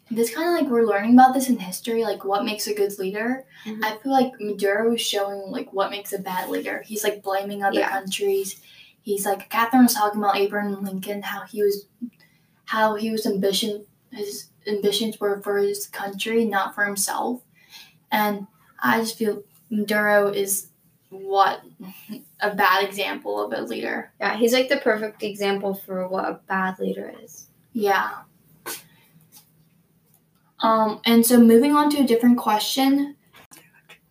this 0.09 0.33
kind 0.33 0.47
of 0.49 0.61
like 0.61 0.71
we're 0.71 0.85
learning 0.87 1.13
about 1.13 1.33
this 1.33 1.49
in 1.49 1.57
history, 1.57 2.03
like 2.03 2.23
what 2.25 2.43
makes 2.45 2.67
a 2.67 2.73
good 2.73 2.97
leader. 2.99 3.45
Mhm. 3.65 3.83
I 3.83 3.97
feel 3.97 4.11
like 4.11 4.33
Maduro 4.39 4.93
is 4.93 5.01
showing 5.01 5.51
like 5.51 5.71
what 5.73 5.91
makes 5.91 6.13
a 6.13 6.19
bad 6.19 6.49
leader. 6.49 6.81
He's 6.85 7.03
like 7.03 7.21
blaming 7.21 7.63
other 7.63 7.79
Yeah. 7.79 7.89
countries. 7.89 8.59
He's 9.01 9.25
like 9.25 9.49
Katherine 9.49 9.83
was 9.83 9.93
talking 9.93 10.19
about 10.19 10.37
Abraham 10.37 10.83
Lincoln, 10.83 11.21
how 11.21 11.41
he 11.41 11.61
was, 11.63 11.85
how 12.65 12.95
he 12.95 13.11
was 13.11 13.25
ambition. 13.25 13.85
His 14.11 14.47
ambitions 14.67 15.19
were 15.19 15.41
for 15.41 15.57
his 15.57 15.87
country, 15.87 16.45
not 16.45 16.75
for 16.75 16.85
himself. 16.85 17.41
And 18.11 18.47
I 18.81 18.99
just 18.99 19.17
feel 19.17 19.43
Maduro 19.69 20.27
is 20.29 20.67
what 21.09 21.61
a 22.41 22.55
bad 22.55 22.83
example 22.83 23.43
of 23.43 23.53
a 23.53 23.61
leader. 23.61 24.11
Yeah, 24.19 24.35
he's 24.35 24.53
like 24.53 24.69
the 24.69 24.77
perfect 24.77 25.23
example 25.23 25.73
for 25.73 26.07
what 26.07 26.25
a 26.25 26.39
bad 26.47 26.79
leader 26.79 27.13
is. 27.23 27.47
Yeah. 27.73 28.11
Um, 30.59 31.01
and 31.05 31.25
so 31.25 31.39
moving 31.39 31.75
on 31.75 31.89
to 31.91 32.01
a 32.01 32.07
different 32.07 32.37
question. 32.37 33.15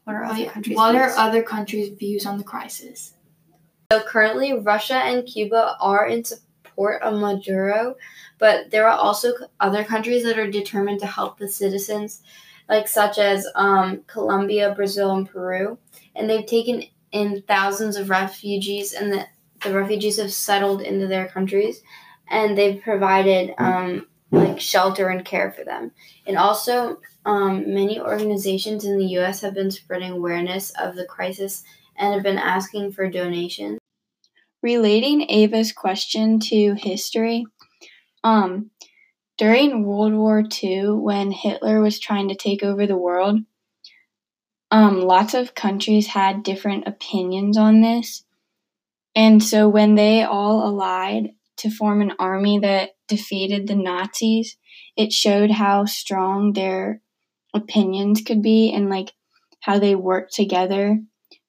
What 0.05 0.17
are 0.17 0.25
other 0.25 0.47
countries? 0.47 0.77
What 0.77 0.95
are 0.97 1.07
views? 1.07 1.19
other 1.19 1.43
countries' 1.43 1.91
views 1.91 2.27
on 2.27 2.39
the 2.39 2.45
crisis? 2.45 3.15
So 3.93 4.01
currently, 4.01 4.53
Russia 4.53 4.95
and 4.95 5.27
Cuba 5.27 5.77
are 5.81 6.07
in 6.07 6.25
support 6.25 7.03
of 7.03 7.21
Maduro, 7.21 7.97
but 8.39 8.71
there 8.71 8.89
are 8.89 8.97
also 8.97 9.33
other 9.59 9.85
countries 9.85 10.25
that 10.25 10.39
are 10.39 10.51
determined 10.51 11.01
to 11.01 11.07
help 11.07 11.39
the 11.39 11.49
citizens, 11.49 12.23
like 12.69 12.89
such 12.89 13.19
as 13.19 13.47
um, 13.55 14.03
Colombia, 14.07 14.75
Brazil, 14.75 15.15
and 15.15 15.29
Peru, 15.29 15.79
and 16.15 16.29
they've 16.29 16.47
taken 16.47 16.85
in 17.12 17.43
thousands 17.43 17.97
of 17.97 18.11
refugees, 18.11 18.93
and 18.93 19.12
the, 19.12 19.26
the 19.62 19.73
refugees 19.73 20.19
have 20.19 20.33
settled 20.33 20.81
into 20.81 21.07
their 21.07 21.29
countries, 21.29 21.83
and 22.29 22.57
they've 22.57 22.83
provided 22.83 23.55
um, 23.59 24.07
like 24.31 24.61
shelter 24.61 25.09
and 25.09 25.25
care 25.25 25.50
for 25.50 25.64
them, 25.64 25.93
and 26.26 26.37
also. 26.37 27.00
Um, 27.26 27.75
many 27.75 28.00
organizations 28.00 28.87
in 28.87 28.97
the 28.97 29.05
U.S. 29.09 29.43
have 29.43 29.52
been 29.52 29.71
spreading 29.71 30.12
awareness 30.12 30.71
of 30.71 30.97
the 30.97 31.05
crisis 31.05 31.62
and 31.95 32.14
have 32.14 32.23
been 32.23 32.38
asking 32.38 32.93
for 32.93 33.11
donations. 33.11 33.79
Relating 34.62 35.31
Ava's 35.31 35.71
question 35.71 36.40
to 36.40 36.73
history, 36.73 37.45
um, 38.25 38.71
during 39.38 39.85
World 39.85 40.14
War 40.14 40.45
II, 40.62 40.90
when 40.90 41.31
Hitler 41.31 41.81
was 41.81 41.99
trying 41.99 42.29
to 42.29 42.35
take 42.35 42.62
over 42.62 42.87
the 42.87 42.97
world, 42.97 43.40
um, 44.71 45.00
lots 45.00 45.35
of 45.35 45.55
countries 45.55 46.09
had 46.09 46.43
different 46.43 46.87
opinions 46.87 47.57
on 47.57 47.81
this. 47.81 48.25
And 49.15 49.43
so 49.43 49.69
when 49.69 49.97
they 49.97 50.23
all 50.23 50.67
allied 50.67 51.31
to 51.59 51.71
form 51.71 52.00
an 52.00 52.12
army 52.19 52.59
that 52.61 52.91
defeated 53.09 53.67
the 53.67 53.75
Nazis, 53.75 54.57
it 54.97 55.12
showed 55.12 55.50
how 55.50 55.85
strong 55.85 56.53
their 56.53 57.03
opinions 57.55 58.23
could 58.23 58.43
be 58.43 58.73
and 58.73 58.89
like 58.89 59.12
how 59.61 59.79
they 59.79 59.95
worked 59.95 60.33
together 60.33 60.99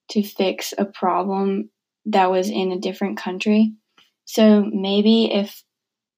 to 0.10 0.24
fix 0.24 0.74
a 0.78 0.86
problem 0.86 1.70
that 2.06 2.32
was 2.32 2.50
in 2.50 2.72
a 2.72 2.80
different 2.80 3.18
country. 3.18 3.74
So 4.26 4.66
maybe 4.66 5.32
if 5.32 5.64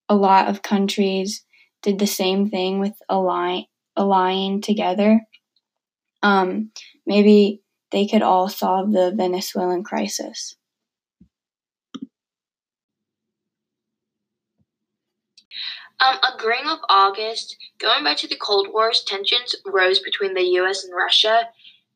a 0.07 0.15
lot 0.15 0.47
of 0.47 0.61
countries 0.61 1.45
did 1.81 1.99
the 1.99 2.07
same 2.07 2.49
thing 2.49 2.79
with 2.79 2.93
ally 3.09 3.63
allying 3.95 4.61
together, 4.61 5.21
um, 6.23 6.71
maybe 7.05 7.61
they 7.91 8.07
could 8.07 8.23
all 8.23 8.49
solve 8.49 8.91
the 8.91 9.13
Venezuelan 9.15 9.83
crisis. 9.83 10.55
Um, 16.03 16.17
agreeing 16.35 16.65
with 16.65 16.79
August, 16.89 17.55
going 17.79 18.03
back 18.03 18.17
to 18.17 18.27
the 18.27 18.35
Cold 18.35 18.67
Wars, 18.73 19.03
tensions 19.05 19.55
rose 19.65 19.99
between 19.99 20.33
the 20.33 20.43
U.S. 20.59 20.83
and 20.83 20.93
Russia, 20.93 21.49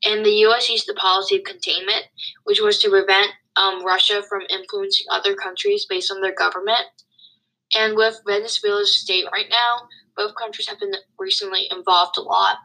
and 0.06 0.26
the 0.26 0.32
U.S. 0.48 0.70
used 0.70 0.88
the 0.88 0.94
policy 0.94 1.38
of 1.38 1.44
containment, 1.44 2.06
which 2.44 2.62
was 2.62 2.80
to 2.80 2.90
prevent 2.90 3.32
um, 3.58 3.84
Russia 3.84 4.22
from 4.30 4.44
influencing 4.50 5.08
other 5.12 5.36
countries 5.36 5.86
based 5.90 6.12
on 6.12 6.22
their 6.22 6.34
government. 6.34 6.86
And 7.76 7.98
with 7.98 8.22
Venezuela's 8.26 8.96
state 8.96 9.26
right 9.32 9.50
now, 9.50 9.90
both 10.16 10.36
countries 10.36 10.70
have 10.70 10.80
been 10.80 10.94
recently 11.20 11.68
involved 11.70 12.18
a 12.18 12.22
lot. 12.22 12.58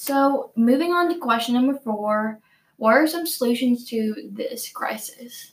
So 0.00 0.50
moving 0.56 0.92
on 0.92 1.12
to 1.12 1.18
question 1.18 1.52
number 1.52 1.74
four, 1.74 2.40
what 2.78 2.94
are 2.94 3.06
some 3.06 3.26
solutions 3.26 3.84
to 3.90 4.30
this 4.32 4.70
crisis? 4.70 5.52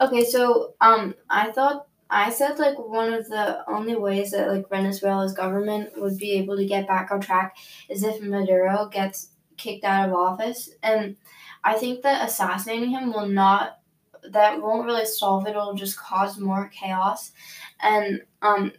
Okay, 0.00 0.24
so 0.24 0.74
um, 0.80 1.16
I 1.28 1.50
thought 1.50 1.88
I 2.08 2.30
said 2.30 2.60
like 2.60 2.78
one 2.78 3.12
of 3.12 3.28
the 3.28 3.68
only 3.68 3.96
ways 3.96 4.30
that 4.30 4.46
like 4.46 4.70
Venezuela's 4.70 5.32
government 5.32 5.90
would 5.96 6.18
be 6.18 6.34
able 6.34 6.56
to 6.56 6.64
get 6.64 6.86
back 6.86 7.10
on 7.10 7.20
track 7.20 7.56
is 7.88 8.04
if 8.04 8.22
Maduro 8.22 8.86
gets 8.86 9.30
kicked 9.56 9.82
out 9.82 10.08
of 10.08 10.14
office, 10.14 10.70
and 10.84 11.16
I 11.64 11.74
think 11.74 12.02
that 12.02 12.28
assassinating 12.28 12.90
him 12.90 13.12
will 13.12 13.26
not. 13.26 13.80
That 14.30 14.62
won't 14.62 14.86
really 14.86 15.04
solve 15.04 15.48
it. 15.48 15.50
It'll 15.50 15.74
just 15.74 15.98
cause 15.98 16.38
more 16.38 16.70
chaos, 16.72 17.32
and 17.82 18.22
um, 18.40 18.70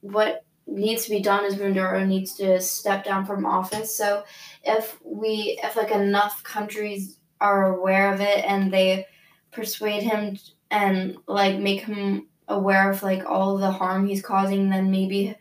what 0.00 0.44
needs 0.70 1.04
to 1.04 1.10
be 1.10 1.20
done 1.20 1.44
is 1.44 1.56
Maduro 1.56 2.04
needs 2.04 2.34
to 2.36 2.60
step 2.60 3.04
down 3.04 3.26
from 3.26 3.44
office. 3.44 3.96
So 3.96 4.24
if 4.64 4.98
we, 5.04 5.58
if 5.62 5.76
like 5.76 5.90
enough 5.90 6.42
countries 6.42 7.18
are 7.40 7.74
aware 7.74 8.12
of 8.12 8.20
it 8.20 8.44
and 8.44 8.72
they 8.72 9.06
persuade 9.50 10.02
him 10.02 10.38
and 10.70 11.16
like 11.26 11.58
make 11.58 11.82
him 11.82 12.28
aware 12.48 12.90
of 12.90 13.02
like 13.02 13.24
all 13.24 13.58
the 13.58 13.70
harm 13.70 14.06
he's 14.06 14.22
causing, 14.22 14.70
then 14.70 14.90
maybe 14.90 15.36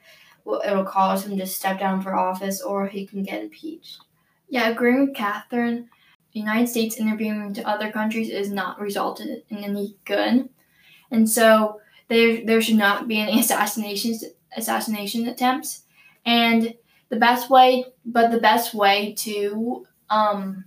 it'll 0.65 0.85
cause 0.85 1.25
him 1.25 1.37
to 1.37 1.45
step 1.45 1.79
down 1.79 2.01
for 2.01 2.15
office 2.15 2.61
or 2.61 2.87
he 2.87 3.05
can 3.05 3.23
get 3.23 3.43
impeached. 3.43 3.99
Yeah, 4.47 4.69
agreeing 4.69 5.07
with 5.07 5.15
Katherine, 5.15 5.89
the 6.33 6.39
United 6.39 6.67
States 6.67 6.97
intervening 6.97 7.53
to 7.53 7.67
other 7.67 7.91
countries 7.91 8.29
is 8.29 8.51
not 8.51 8.79
resulted 8.79 9.43
in 9.49 9.57
any 9.57 9.95
good, 10.05 10.49
and 11.11 11.29
so 11.29 11.81
there 12.07 12.43
there 12.45 12.61
should 12.61 12.77
not 12.77 13.07
be 13.07 13.19
any 13.19 13.39
assassinations 13.41 14.23
assassination 14.55 15.27
attempts. 15.27 15.83
And 16.25 16.75
the 17.09 17.17
best 17.17 17.49
way, 17.49 17.85
but 18.05 18.31
the 18.31 18.39
best 18.39 18.73
way 18.73 19.13
to 19.19 19.85
um, 20.09 20.65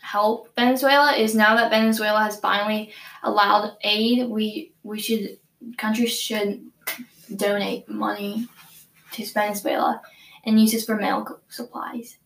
help 0.00 0.54
Venezuela 0.56 1.12
is 1.12 1.34
now 1.34 1.56
that 1.56 1.70
Venezuela 1.70 2.20
has 2.20 2.38
finally 2.40 2.92
allowed 3.22 3.76
aid. 3.82 4.28
We 4.28 4.72
we 4.82 5.00
should 5.00 5.38
countries 5.76 6.18
should 6.18 6.62
donate 7.34 7.88
money 7.88 8.48
to 9.12 9.24
Venezuela 9.32 10.00
and 10.44 10.60
use 10.60 10.72
this 10.72 10.84
for 10.84 10.96
medical 10.96 11.40
supplies. 11.48 12.18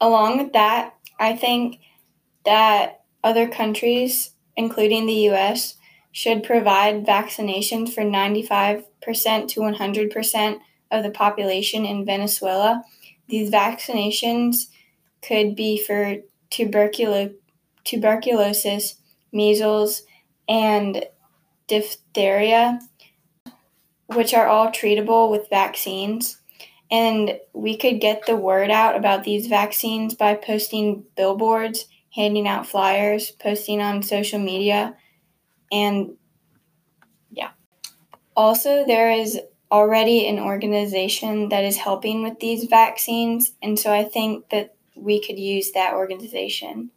along 0.00 0.38
with 0.38 0.52
that, 0.54 0.94
I 1.18 1.36
think 1.36 1.78
that 2.44 3.02
other 3.22 3.48
countries, 3.48 4.32
including 4.56 5.06
the 5.06 5.28
US, 5.30 5.76
should 6.12 6.42
provide 6.42 7.06
vaccinations 7.06 7.90
for 7.90 8.02
95% 8.02 8.84
to 9.48 9.60
100% 9.60 10.58
of 10.90 11.02
the 11.02 11.10
population 11.10 11.84
in 11.84 12.04
Venezuela. 12.04 12.82
These 13.28 13.50
vaccinations 13.50 14.66
could 15.22 15.54
be 15.54 15.78
for 15.78 16.16
tuberculo- 16.50 17.34
tuberculosis, 17.84 18.96
measles, 19.32 20.02
and 20.48 21.04
diphtheria, 21.68 22.80
which 24.08 24.34
are 24.34 24.48
all 24.48 24.68
treatable 24.68 25.30
with 25.30 25.48
vaccines. 25.48 26.38
And 26.90 27.38
we 27.52 27.76
could 27.76 28.00
get 28.00 28.26
the 28.26 28.34
word 28.34 28.70
out 28.70 28.96
about 28.96 29.22
these 29.22 29.46
vaccines 29.46 30.14
by 30.14 30.34
posting 30.34 31.04
billboards, 31.16 31.86
handing 32.12 32.48
out 32.48 32.66
flyers, 32.66 33.30
posting 33.30 33.80
on 33.80 34.02
social 34.02 34.40
media, 34.40 34.96
and 35.70 36.16
yeah. 37.30 37.50
Also, 38.36 38.84
there 38.86 39.10
is 39.10 39.40
already 39.70 40.26
an 40.26 40.38
organization 40.38 41.48
that 41.50 41.64
is 41.64 41.76
helping 41.76 42.22
with 42.22 42.40
these 42.40 42.64
vaccines, 42.64 43.52
and 43.62 43.78
so 43.78 43.92
I 43.92 44.04
think 44.04 44.48
that 44.50 44.74
we 44.96 45.20
could 45.20 45.38
use 45.38 45.72
that 45.72 45.94
organization 45.94 46.90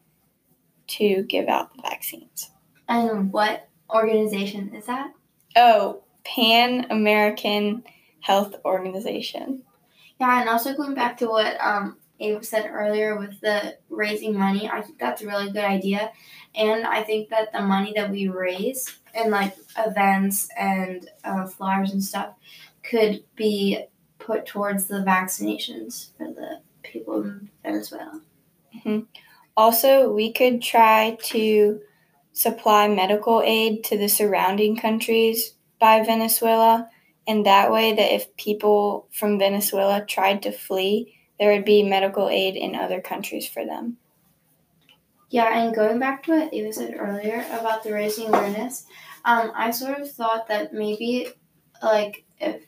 to 0.87 1.23
give 1.23 1.47
out 1.47 1.75
the 1.75 1.81
vaccines. 1.81 2.51
And 2.87 3.31
what 3.31 3.69
organization 3.89 4.73
is 4.75 4.85
that? 4.87 5.11
Oh, 5.55 6.03
Pan 6.25 6.87
American 6.89 7.83
Health 8.19 8.55
Organization. 8.65 9.63
Yeah, 10.19 10.39
and 10.39 10.49
also 10.49 10.75
going 10.75 10.93
back 10.93 11.17
to 11.17 11.27
what 11.27 11.59
um, 11.61 11.97
Ava 12.23 12.43
said 12.43 12.69
earlier 12.71 13.17
with 13.17 13.39
the 13.41 13.77
raising 13.89 14.37
money, 14.37 14.69
I 14.69 14.81
think 14.81 14.99
that's 14.99 15.21
a 15.21 15.27
really 15.27 15.51
good 15.51 15.65
idea. 15.65 16.11
And 16.55 16.85
I 16.85 17.03
think 17.03 17.29
that 17.29 17.51
the 17.51 17.61
money 17.61 17.93
that 17.95 18.09
we 18.09 18.27
raise 18.27 18.99
in 19.13 19.31
like 19.31 19.55
events 19.77 20.49
and 20.57 21.09
uh, 21.23 21.47
and 21.59 22.03
stuff 22.03 22.35
could 22.83 23.23
be 23.35 23.85
put 24.19 24.45
towards 24.45 24.87
the 24.87 25.03
vaccinations 25.05 26.09
for 26.17 26.27
the 26.27 26.61
people 26.83 27.23
in 27.23 27.49
Venezuela. 27.63 28.21
Mm-hmm. 28.75 28.99
Also, 29.55 30.11
we 30.11 30.31
could 30.31 30.61
try 30.61 31.17
to 31.23 31.81
supply 32.31 32.87
medical 32.87 33.41
aid 33.45 33.83
to 33.85 33.97
the 33.97 34.09
surrounding 34.09 34.75
countries 34.75 35.53
by 35.79 36.03
Venezuela. 36.03 36.89
And 37.27 37.45
that 37.45 37.71
way, 37.71 37.93
that 37.93 38.13
if 38.13 38.35
people 38.35 39.07
from 39.11 39.39
Venezuela 39.39 40.03
tried 40.05 40.41
to 40.43 40.51
flee, 40.51 41.15
there 41.39 41.51
would 41.53 41.65
be 41.65 41.83
medical 41.83 42.29
aid 42.29 42.55
in 42.55 42.75
other 42.75 43.01
countries 43.01 43.47
for 43.47 43.65
them. 43.65 43.97
Yeah, 45.29 45.59
and 45.59 45.73
going 45.73 45.99
back 45.99 46.23
to 46.23 46.31
what 46.31 46.53
Ava 46.53 46.71
said 46.71 46.95
earlier 46.97 47.43
about 47.51 47.83
the 47.83 47.91
raising 47.91 48.27
awareness, 48.27 48.85
um, 49.25 49.51
I 49.55 49.71
sort 49.71 49.99
of 49.99 50.11
thought 50.11 50.47
that 50.47 50.73
maybe, 50.73 51.27
like, 51.81 52.23
if 52.39 52.63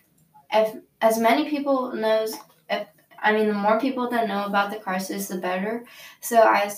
if 0.51 0.75
as 1.01 1.19
many 1.19 1.49
people 1.49 1.93
knows, 1.93 2.33
if 2.69 2.87
I 3.21 3.33
mean, 3.33 3.47
the 3.47 3.53
more 3.53 3.79
people 3.79 4.09
that 4.09 4.27
know 4.27 4.45
about 4.45 4.71
the 4.71 4.77
crisis, 4.77 5.27
the 5.27 5.37
better. 5.37 5.85
So 6.21 6.41
I, 6.41 6.73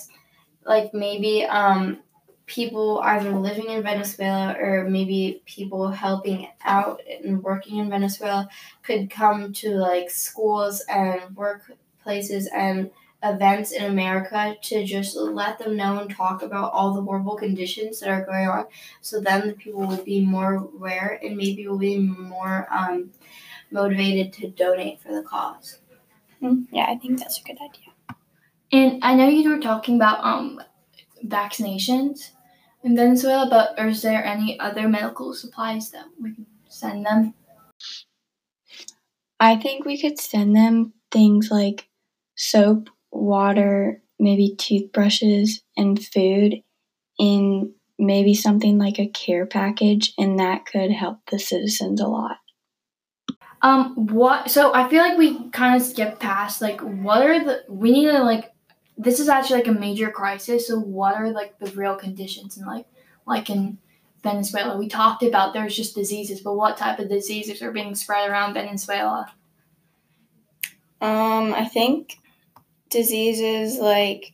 like, 0.66 0.92
maybe 0.92 1.44
um, 1.44 2.00
people 2.48 3.00
either 3.04 3.30
living 3.30 3.68
in 3.68 3.82
Venezuela 3.82 4.56
or 4.58 4.88
maybe 4.88 5.42
people 5.46 5.88
helping 5.88 6.48
out 6.64 7.00
and 7.24 7.42
working 7.42 7.78
in 7.78 7.90
Venezuela 7.90 8.48
could 8.82 9.10
come 9.10 9.52
to 9.52 9.70
like 9.70 10.10
schools 10.10 10.82
and 10.88 11.36
workplaces 12.08 12.46
and 12.54 12.90
events 13.22 13.72
in 13.72 13.84
America 13.84 14.56
to 14.62 14.84
just 14.84 15.16
let 15.16 15.58
them 15.58 15.76
know 15.76 15.98
and 15.98 16.10
talk 16.10 16.42
about 16.42 16.72
all 16.72 16.94
the 16.94 17.02
horrible 17.02 17.36
conditions 17.36 18.00
that 18.00 18.08
are 18.08 18.24
going 18.24 18.46
on. 18.48 18.66
So 19.00 19.20
then 19.20 19.48
the 19.48 19.54
people 19.54 19.86
will 19.86 20.04
be 20.04 20.24
more 20.24 20.54
aware 20.54 21.18
and 21.22 21.36
maybe 21.36 21.66
will 21.66 21.78
be 21.78 21.98
more 21.98 22.68
um, 22.70 23.10
motivated 23.70 24.32
to 24.34 24.48
donate 24.48 25.00
for 25.00 25.12
the 25.12 25.22
cause. 25.22 25.78
Mm-hmm. 26.42 26.74
Yeah, 26.74 26.86
I 26.88 26.96
think 26.96 27.18
that's 27.18 27.40
a 27.40 27.42
good 27.42 27.58
idea. 27.60 28.16
And 28.70 29.02
I 29.02 29.14
know 29.14 29.28
you 29.28 29.50
were 29.50 29.58
talking 29.58 29.96
about 29.96 30.24
um, 30.24 30.60
vaccinations 31.26 32.30
in 32.84 32.94
Venezuela, 32.94 33.48
but 33.50 33.84
is 33.84 34.02
there 34.02 34.24
any 34.24 34.60
other 34.60 34.88
medical 34.88 35.34
supplies 35.34 35.90
that 35.90 36.04
we 36.20 36.34
can 36.34 36.46
send 36.68 37.04
them? 37.04 37.34
I 39.40 39.56
think 39.56 39.84
we 39.84 40.00
could 40.00 40.20
send 40.20 40.54
them 40.54 40.92
things 41.10 41.50
like 41.50 41.87
soap, 42.38 42.88
water, 43.10 44.00
maybe 44.18 44.54
toothbrushes, 44.56 45.62
and 45.76 46.02
food 46.02 46.62
in 47.18 47.74
maybe 47.98 48.32
something 48.32 48.78
like 48.78 48.98
a 48.98 49.08
care 49.08 49.44
package, 49.44 50.14
and 50.16 50.38
that 50.38 50.64
could 50.64 50.90
help 50.90 51.18
the 51.30 51.38
citizens 51.38 52.00
a 52.00 52.06
lot. 52.06 52.38
Um, 53.60 54.06
what? 54.06 54.50
So 54.50 54.72
I 54.72 54.88
feel 54.88 55.02
like 55.02 55.18
we 55.18 55.50
kind 55.50 55.76
of 55.76 55.86
skipped 55.86 56.20
past 56.20 56.62
like 56.62 56.80
what 56.80 57.26
are 57.26 57.44
the 57.44 57.64
we 57.68 57.90
need 57.90 58.06
to 58.06 58.22
like 58.22 58.52
this 58.96 59.18
is 59.18 59.28
actually 59.28 59.56
like 59.56 59.68
a 59.68 59.72
major 59.72 60.10
crisis. 60.10 60.68
So 60.68 60.78
what 60.78 61.14
are 61.16 61.30
like 61.30 61.58
the 61.58 61.70
real 61.72 61.96
conditions 61.96 62.56
and 62.56 62.66
like 62.66 62.86
like 63.26 63.50
in 63.50 63.78
Venezuela? 64.22 64.78
We 64.78 64.88
talked 64.88 65.24
about 65.24 65.54
there's 65.54 65.76
just 65.76 65.96
diseases, 65.96 66.40
but 66.40 66.54
what 66.54 66.76
type 66.76 67.00
of 67.00 67.08
diseases 67.08 67.60
are 67.60 67.72
being 67.72 67.96
spread 67.96 68.30
around 68.30 68.54
Venezuela? 68.54 69.32
Um, 71.00 71.54
I 71.54 71.64
think 71.64 72.18
diseases 72.90 73.78
like 73.78 74.32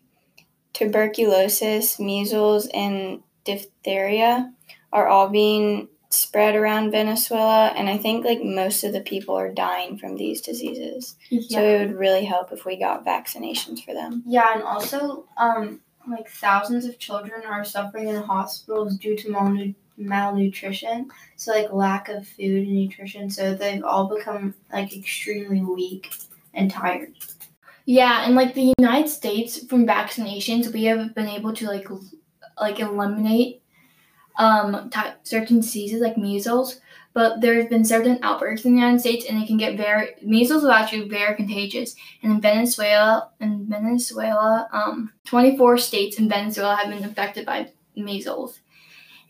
tuberculosis, 0.73 1.99
measles, 1.99 2.69
and 2.75 3.23
diphtheria 3.45 4.53
are 4.93 5.09
all 5.09 5.29
being 5.29 5.89
spread 6.11 6.55
around 6.55 6.93
Venezuela, 6.93 7.73
and 7.77 7.89
I 7.89 7.99
think 7.99 8.25
like 8.25 8.43
most 8.43 8.85
of 8.85 8.93
the 8.93 9.01
people 9.01 9.37
are 9.37 9.53
dying 9.53 9.99
from 9.99 10.17
these 10.17 10.41
diseases. 10.41 11.17
Yeah. 11.29 11.59
So 11.59 11.63
it 11.63 11.79
would 11.87 11.97
really 11.99 12.25
help 12.25 12.53
if 12.53 12.65
we 12.65 12.77
got 12.79 13.05
vaccinations 13.05 13.85
for 13.85 13.93
them. 13.93 14.23
Yeah, 14.27 14.55
and 14.55 14.63
also 14.63 15.27
um 15.37 15.81
like 16.09 16.29
thousands 16.29 16.85
of 16.85 16.99
children 16.99 17.43
are 17.47 17.65
suffering 17.65 18.09
in 18.09 18.23
hospitals 18.23 18.97
due 18.97 19.17
to 19.17 19.29
malnu- 19.29 19.75
malnutrition. 19.97 21.11
So 21.37 21.53
like 21.53 21.73
lack 21.73 22.09
of 22.09 22.27
food 22.29 22.67
and 22.67 22.75
nutrition. 22.75 23.31
So 23.31 23.55
they've 23.55 23.83
all 23.83 24.15
become 24.15 24.55
like 24.73 24.97
extremely 24.97 25.63
weak 25.63 26.13
and 26.53 26.71
tired. 26.71 27.15
Yeah, 27.87 28.25
and 28.25 28.35
like 28.35 28.55
the 28.55 28.73
United 28.79 29.09
States 29.09 29.65
from 29.67 29.87
vaccinations, 29.87 30.73
we 30.73 30.85
have 30.85 31.15
been 31.15 31.29
able 31.29 31.53
to 31.55 31.67
like 31.67 31.87
like 32.59 32.81
eliminate 32.81 33.63
um, 34.39 34.91
t- 34.91 35.01
certain 35.23 35.61
diseases 35.61 36.01
like 36.01 36.17
measles, 36.17 36.81
but 37.13 37.41
there's 37.41 37.69
been 37.69 37.85
certain 37.85 38.19
outbreaks 38.23 38.65
in 38.65 38.73
the 38.75 38.81
United 38.81 39.01
States, 39.01 39.27
and 39.29 39.43
it 39.43 39.47
can 39.47 39.59
get 39.59 39.77
very 39.77 40.15
measles 40.23 40.65
is 40.65 40.71
actually 40.71 41.09
very 41.09 41.37
contagious. 41.37 41.95
And 42.23 42.33
in 42.33 42.41
Venezuela, 42.41 43.31
in 43.41 43.67
Venezuela, 43.69 44.69
um, 44.73 45.13
24 45.27 45.79
states 45.79 46.19
in 46.19 46.29
Venezuela 46.29 46.77
have 46.77 46.89
been 46.89 47.05
affected 47.05 47.45
by 47.45 47.71
measles, 47.97 48.61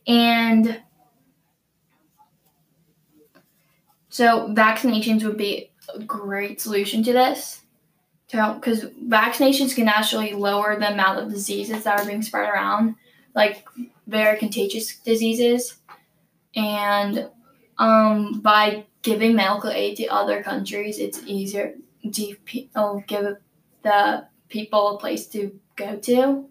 and 0.07 0.81
so 4.09 4.49
vaccinations 4.55 5.25
would 5.25 5.37
be 5.37 5.73
a 5.93 5.99
great 5.99 6.61
solution 6.61 7.03
to 7.03 7.13
this. 7.13 7.64
Because 8.35 8.85
vaccinations 8.85 9.75
can 9.75 9.89
actually 9.89 10.33
lower 10.33 10.77
the 10.79 10.93
amount 10.93 11.21
of 11.21 11.31
diseases 11.31 11.85
that 11.85 12.01
are 12.01 12.07
being 12.07 12.23
spread 12.23 12.49
around, 12.49 12.97
like 13.35 13.65
very 14.07 14.39
contagious 14.39 14.97
diseases. 14.97 15.77
And 16.57 17.29
um, 17.79 18.41
by 18.41 18.87
giving 19.03 19.37
medical 19.37 19.71
aid 19.71 19.97
to 19.99 20.07
other 20.09 20.43
countries, 20.43 20.99
it's 20.99 21.23
easier 21.27 21.75
to 22.03 22.37
give 23.07 23.37
the 23.83 24.27
people 24.49 24.97
a 24.97 24.99
place 24.99 25.27
to 25.29 25.59
go 25.77 25.97
to 25.97 26.49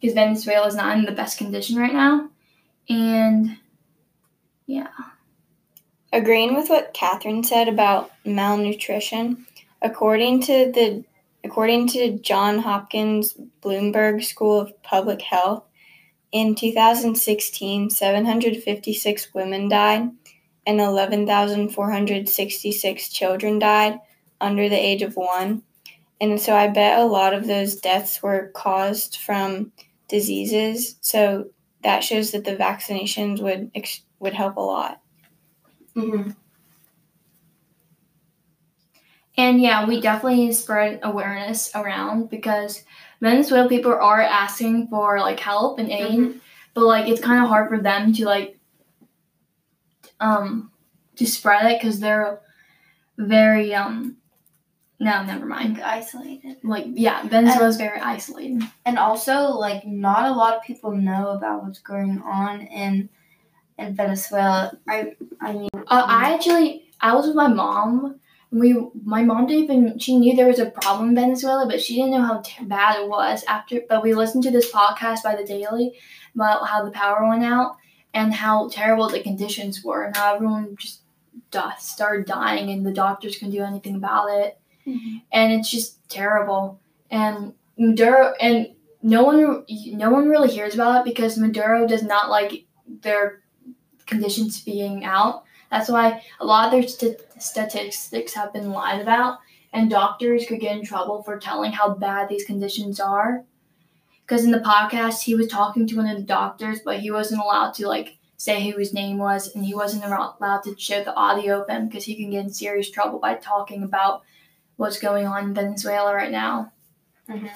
because 0.00 0.14
Venezuela 0.14 0.66
is 0.66 0.74
not 0.74 0.96
in 0.96 1.04
the 1.04 1.12
best 1.12 1.38
condition 1.38 1.76
right 1.76 1.92
now. 1.92 2.30
And 2.88 3.56
yeah. 4.66 4.88
Agreeing 6.12 6.54
with 6.54 6.68
what 6.68 6.94
Katherine 6.94 7.44
said 7.44 7.68
about 7.68 8.10
malnutrition, 8.24 9.46
according 9.80 10.42
to 10.42 10.72
the 10.72 11.04
according 11.44 11.88
to 11.88 12.18
John 12.18 12.60
Hopkins 12.60 13.34
Bloomberg 13.62 14.24
School 14.24 14.60
of 14.60 14.82
Public 14.82 15.20
Health, 15.22 15.64
in 16.32 16.54
2016, 16.54 17.90
756 17.90 19.34
women 19.34 19.68
died 19.68 20.10
and 20.66 20.80
11,466 20.80 23.08
children 23.08 23.58
died 23.58 23.98
under 24.40 24.68
the 24.68 24.78
age 24.78 25.02
of 25.02 25.16
one. 25.16 25.62
And 26.20 26.40
so 26.40 26.54
I 26.54 26.68
bet 26.68 27.00
a 27.00 27.04
lot 27.04 27.34
of 27.34 27.46
those 27.46 27.76
deaths 27.76 28.22
were 28.22 28.50
caused 28.54 29.16
from 29.16 29.72
diseases. 30.08 30.96
So 31.00 31.50
that 31.82 32.04
shows 32.04 32.30
that 32.32 32.44
the 32.44 32.56
vaccinations 32.56 33.40
would 33.42 33.70
would 34.18 34.34
help 34.34 34.56
a 34.56 34.60
lot. 34.60 35.00
Mm-hmm. 35.96 36.32
And 39.36 39.60
yeah, 39.60 39.86
we 39.86 40.00
definitely 40.00 40.36
need 40.40 40.48
to 40.48 40.54
spread 40.54 41.00
awareness 41.02 41.70
around 41.74 42.28
because 42.30 42.84
Venezuela 43.20 43.68
people 43.68 43.92
are 43.92 44.20
asking 44.20 44.88
for 44.88 45.18
like 45.20 45.40
help 45.40 45.78
and 45.78 45.90
aid, 45.90 46.18
Mhm. 46.18 46.40
but 46.74 46.84
like 46.84 47.08
it's 47.08 47.20
kind 47.20 47.42
of 47.42 47.48
hard 47.48 47.68
for 47.68 47.78
them 47.78 48.12
to 48.14 48.24
like 48.24 48.58
um 50.20 50.70
to 51.16 51.26
spread 51.26 51.70
it 51.70 51.80
because 51.80 52.00
they're 52.00 52.40
very 53.18 53.74
um 53.74 54.16
no 54.98 55.22
never 55.24 55.46
mind 55.46 55.78
Like 55.78 55.86
isolated. 55.86 56.56
like 56.62 56.86
yeah 56.94 57.26
Venezuela's 57.26 57.76
very 57.76 58.00
isolated. 58.00 58.62
And 58.84 58.98
also, 58.98 59.52
like, 59.52 59.86
not 59.86 60.26
a 60.26 60.32
lot 60.32 60.54
of 60.56 60.62
people 60.62 60.92
know 60.92 61.28
about 61.30 61.62
what's 61.64 61.78
going 61.78 62.20
on 62.22 62.62
in 62.62 63.08
in 63.78 63.94
Venezuela. 63.94 64.72
I 64.88 65.14
I 65.40 65.52
mean, 65.52 65.68
Uh, 65.74 66.04
I 66.06 66.34
actually 66.34 66.90
I 67.00 67.14
was 67.14 67.26
with 67.26 67.36
my 67.36 67.48
mom. 67.48 68.16
We 68.52 68.76
my 69.04 69.22
mom 69.22 69.46
didn't 69.46 69.64
even 69.64 69.98
she 69.98 70.16
knew 70.16 70.34
there 70.34 70.48
was 70.48 70.58
a 70.58 70.70
problem 70.70 71.10
in 71.10 71.14
Venezuela, 71.14 71.66
but 71.66 71.80
she 71.80 71.96
didn't 71.96 72.10
know 72.10 72.22
how 72.22 72.40
t- 72.40 72.64
bad 72.64 73.00
it 73.00 73.08
was 73.08 73.44
after. 73.44 73.82
But 73.88 74.02
we 74.02 74.14
listened 74.14 74.42
to 74.44 74.50
this 74.50 74.72
podcast 74.72 75.22
by 75.22 75.36
the 75.36 75.44
Daily 75.44 75.94
about 76.34 76.66
how 76.68 76.84
the 76.84 76.90
power 76.90 77.28
went 77.28 77.44
out 77.44 77.76
and 78.12 78.34
how 78.34 78.68
terrible 78.68 79.08
the 79.08 79.20
conditions 79.20 79.84
were 79.84 80.04
and 80.04 80.16
how 80.16 80.34
everyone 80.34 80.76
just 80.76 81.02
started 81.78 82.26
dying 82.26 82.70
and 82.70 82.84
the 82.84 82.92
doctors 82.92 83.36
couldn't 83.36 83.54
do 83.54 83.62
anything 83.62 83.96
about 83.96 84.28
it. 84.30 84.58
Mm-hmm. 84.86 85.18
And 85.32 85.52
it's 85.52 85.70
just 85.70 86.08
terrible. 86.08 86.80
And 87.10 87.54
Maduro 87.78 88.34
and 88.40 88.74
no 89.02 89.24
one 89.24 89.64
no 89.68 90.10
one 90.10 90.28
really 90.28 90.50
hears 90.50 90.74
about 90.74 91.00
it 91.00 91.04
because 91.04 91.38
Maduro 91.38 91.86
does 91.86 92.02
not 92.02 92.30
like 92.30 92.64
their 92.86 93.42
conditions 94.06 94.60
being 94.60 95.04
out. 95.04 95.44
That's 95.70 95.88
why 95.88 96.22
a 96.40 96.44
lot 96.44 96.66
of 96.66 96.72
their 96.72 96.88
st- 96.88 97.20
statistics 97.38 98.34
have 98.34 98.52
been 98.52 98.70
lied 98.70 99.00
about, 99.00 99.38
and 99.72 99.88
doctors 99.88 100.46
could 100.46 100.60
get 100.60 100.76
in 100.76 100.84
trouble 100.84 101.22
for 101.22 101.38
telling 101.38 101.72
how 101.72 101.94
bad 101.94 102.28
these 102.28 102.44
conditions 102.44 102.98
are. 102.98 103.44
Because 104.22 104.44
in 104.44 104.50
the 104.50 104.58
podcast, 104.58 105.22
he 105.22 105.34
was 105.34 105.48
talking 105.48 105.86
to 105.86 105.96
one 105.96 106.08
of 106.08 106.16
the 106.16 106.24
doctors, 106.24 106.80
but 106.84 107.00
he 107.00 107.10
wasn't 107.10 107.40
allowed 107.40 107.74
to 107.74 107.86
like 107.86 108.16
say 108.36 108.70
who 108.70 108.78
his 108.78 108.94
name 108.94 109.18
was, 109.18 109.54
and 109.54 109.64
he 109.64 109.74
wasn't 109.74 110.04
allowed 110.04 110.62
to 110.64 110.74
show 110.78 111.04
the 111.04 111.14
audio 111.14 111.62
of 111.62 111.68
him 111.68 111.86
because 111.86 112.04
he 112.04 112.16
can 112.16 112.30
get 112.30 112.44
in 112.44 112.52
serious 112.52 112.90
trouble 112.90 113.18
by 113.18 113.34
talking 113.34 113.82
about 113.82 114.22
what's 114.76 114.98
going 114.98 115.26
on 115.26 115.44
in 115.44 115.54
Venezuela 115.54 116.14
right 116.14 116.30
now. 116.30 116.72
Mm-hmm. 117.28 117.46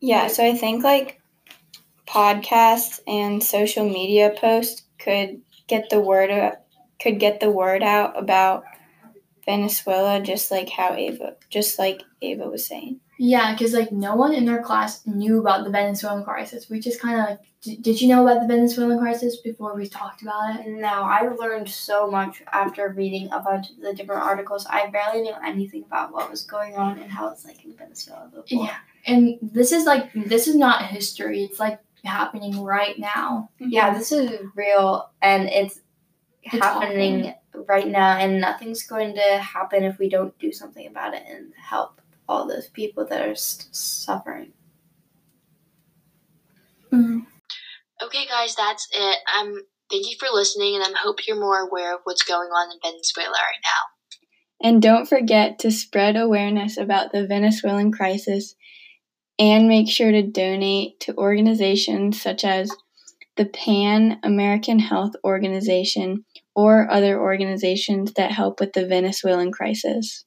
Yeah, 0.00 0.26
so 0.26 0.44
I 0.44 0.54
think 0.54 0.82
like 0.82 1.20
podcasts 2.06 2.98
and 3.06 3.42
social 3.42 3.88
media 3.88 4.34
posts 4.36 4.82
could 4.98 5.40
get 5.66 5.90
the 5.90 6.00
word 6.00 6.30
out, 6.30 6.54
could 7.00 7.18
get 7.18 7.40
the 7.40 7.50
word 7.50 7.82
out 7.82 8.18
about 8.18 8.64
Venezuela 9.44 10.20
just 10.20 10.50
like 10.50 10.68
how 10.70 10.94
Ava 10.94 11.36
just 11.50 11.78
like 11.78 12.02
Ava 12.20 12.48
was 12.48 12.66
saying. 12.66 13.00
Yeah, 13.18 13.52
because 13.52 13.72
like 13.72 13.92
no 13.92 14.16
one 14.16 14.34
in 14.34 14.46
their 14.46 14.62
class 14.62 15.06
knew 15.06 15.38
about 15.38 15.64
the 15.64 15.70
Venezuelan 15.70 16.24
crisis. 16.24 16.68
We 16.68 16.80
just 16.80 17.00
kind 17.00 17.20
of 17.20 17.26
like, 17.26 17.38
d- 17.60 17.76
did 17.76 18.00
you 18.00 18.08
know 18.08 18.26
about 18.26 18.40
the 18.40 18.52
Venezuelan 18.52 18.98
crisis 18.98 19.36
before 19.36 19.76
we 19.76 19.86
talked 19.86 20.22
about 20.22 20.56
it? 20.58 20.66
no, 20.66 20.88
I 20.88 21.28
learned 21.28 21.68
so 21.68 22.10
much 22.10 22.42
after 22.52 22.88
reading 22.88 23.30
a 23.30 23.38
bunch 23.38 23.70
of 23.70 23.80
the 23.80 23.94
different 23.94 24.22
articles. 24.22 24.66
I 24.68 24.88
barely 24.88 25.22
knew 25.22 25.34
anything 25.44 25.84
about 25.84 26.12
what 26.12 26.30
was 26.30 26.42
going 26.42 26.74
on 26.74 26.98
and 26.98 27.12
how 27.12 27.28
it's 27.30 27.44
like 27.44 27.64
in 27.64 27.76
Venezuela 27.76 28.28
before. 28.28 28.64
Yeah, 28.64 28.76
and 29.06 29.38
this 29.40 29.70
is 29.70 29.84
like 29.84 30.12
this 30.14 30.48
is 30.48 30.56
not 30.56 30.86
history. 30.86 31.44
It's 31.44 31.60
like 31.60 31.78
happening 32.04 32.62
right 32.62 32.98
now. 32.98 33.50
Yeah, 33.58 33.96
this 33.96 34.12
is 34.12 34.30
real 34.54 35.10
and 35.20 35.48
it's, 35.48 35.80
It's 36.42 36.56
happening 36.56 37.34
right 37.68 37.86
now, 37.86 38.16
and 38.16 38.40
nothing's 38.40 38.82
going 38.82 39.14
to 39.14 39.38
happen 39.38 39.84
if 39.84 39.98
we 39.98 40.08
don't 40.08 40.36
do 40.38 40.50
something 40.50 40.86
about 40.86 41.14
it 41.14 41.22
and 41.28 41.52
help 41.56 42.00
all 42.28 42.48
those 42.48 42.68
people 42.68 43.06
that 43.06 43.22
are 43.22 43.30
s 43.30 43.68
suffering. 43.72 44.52
Okay, 48.02 48.26
guys, 48.26 48.54
that's 48.56 48.88
it. 48.92 49.18
Um, 49.38 49.62
thank 49.90 50.10
you 50.10 50.16
for 50.18 50.28
listening, 50.32 50.74
and 50.74 50.84
I 50.84 50.98
hope 50.98 51.26
you're 51.26 51.38
more 51.38 51.60
aware 51.60 51.94
of 51.94 52.00
what's 52.04 52.24
going 52.24 52.50
on 52.50 52.72
in 52.72 52.78
Venezuela 52.82 53.30
right 53.30 53.62
now. 53.62 54.68
And 54.68 54.82
don't 54.82 55.08
forget 55.08 55.58
to 55.60 55.70
spread 55.70 56.16
awareness 56.16 56.76
about 56.76 57.12
the 57.12 57.26
Venezuelan 57.26 57.92
crisis 57.92 58.54
and 59.38 59.68
make 59.68 59.90
sure 59.90 60.12
to 60.12 60.22
donate 60.22 61.00
to 61.00 61.16
organizations 61.16 62.20
such 62.20 62.44
as 62.44 62.70
the 63.36 63.46
Pan 63.46 64.18
American 64.22 64.78
Health 64.78 65.12
Organization 65.24 66.24
or 66.54 66.90
other 66.90 67.20
organizations 67.20 68.12
that 68.14 68.32
help 68.32 68.60
with 68.60 68.72
the 68.74 68.86
Venezuelan 68.86 69.52
crisis. 69.52 70.24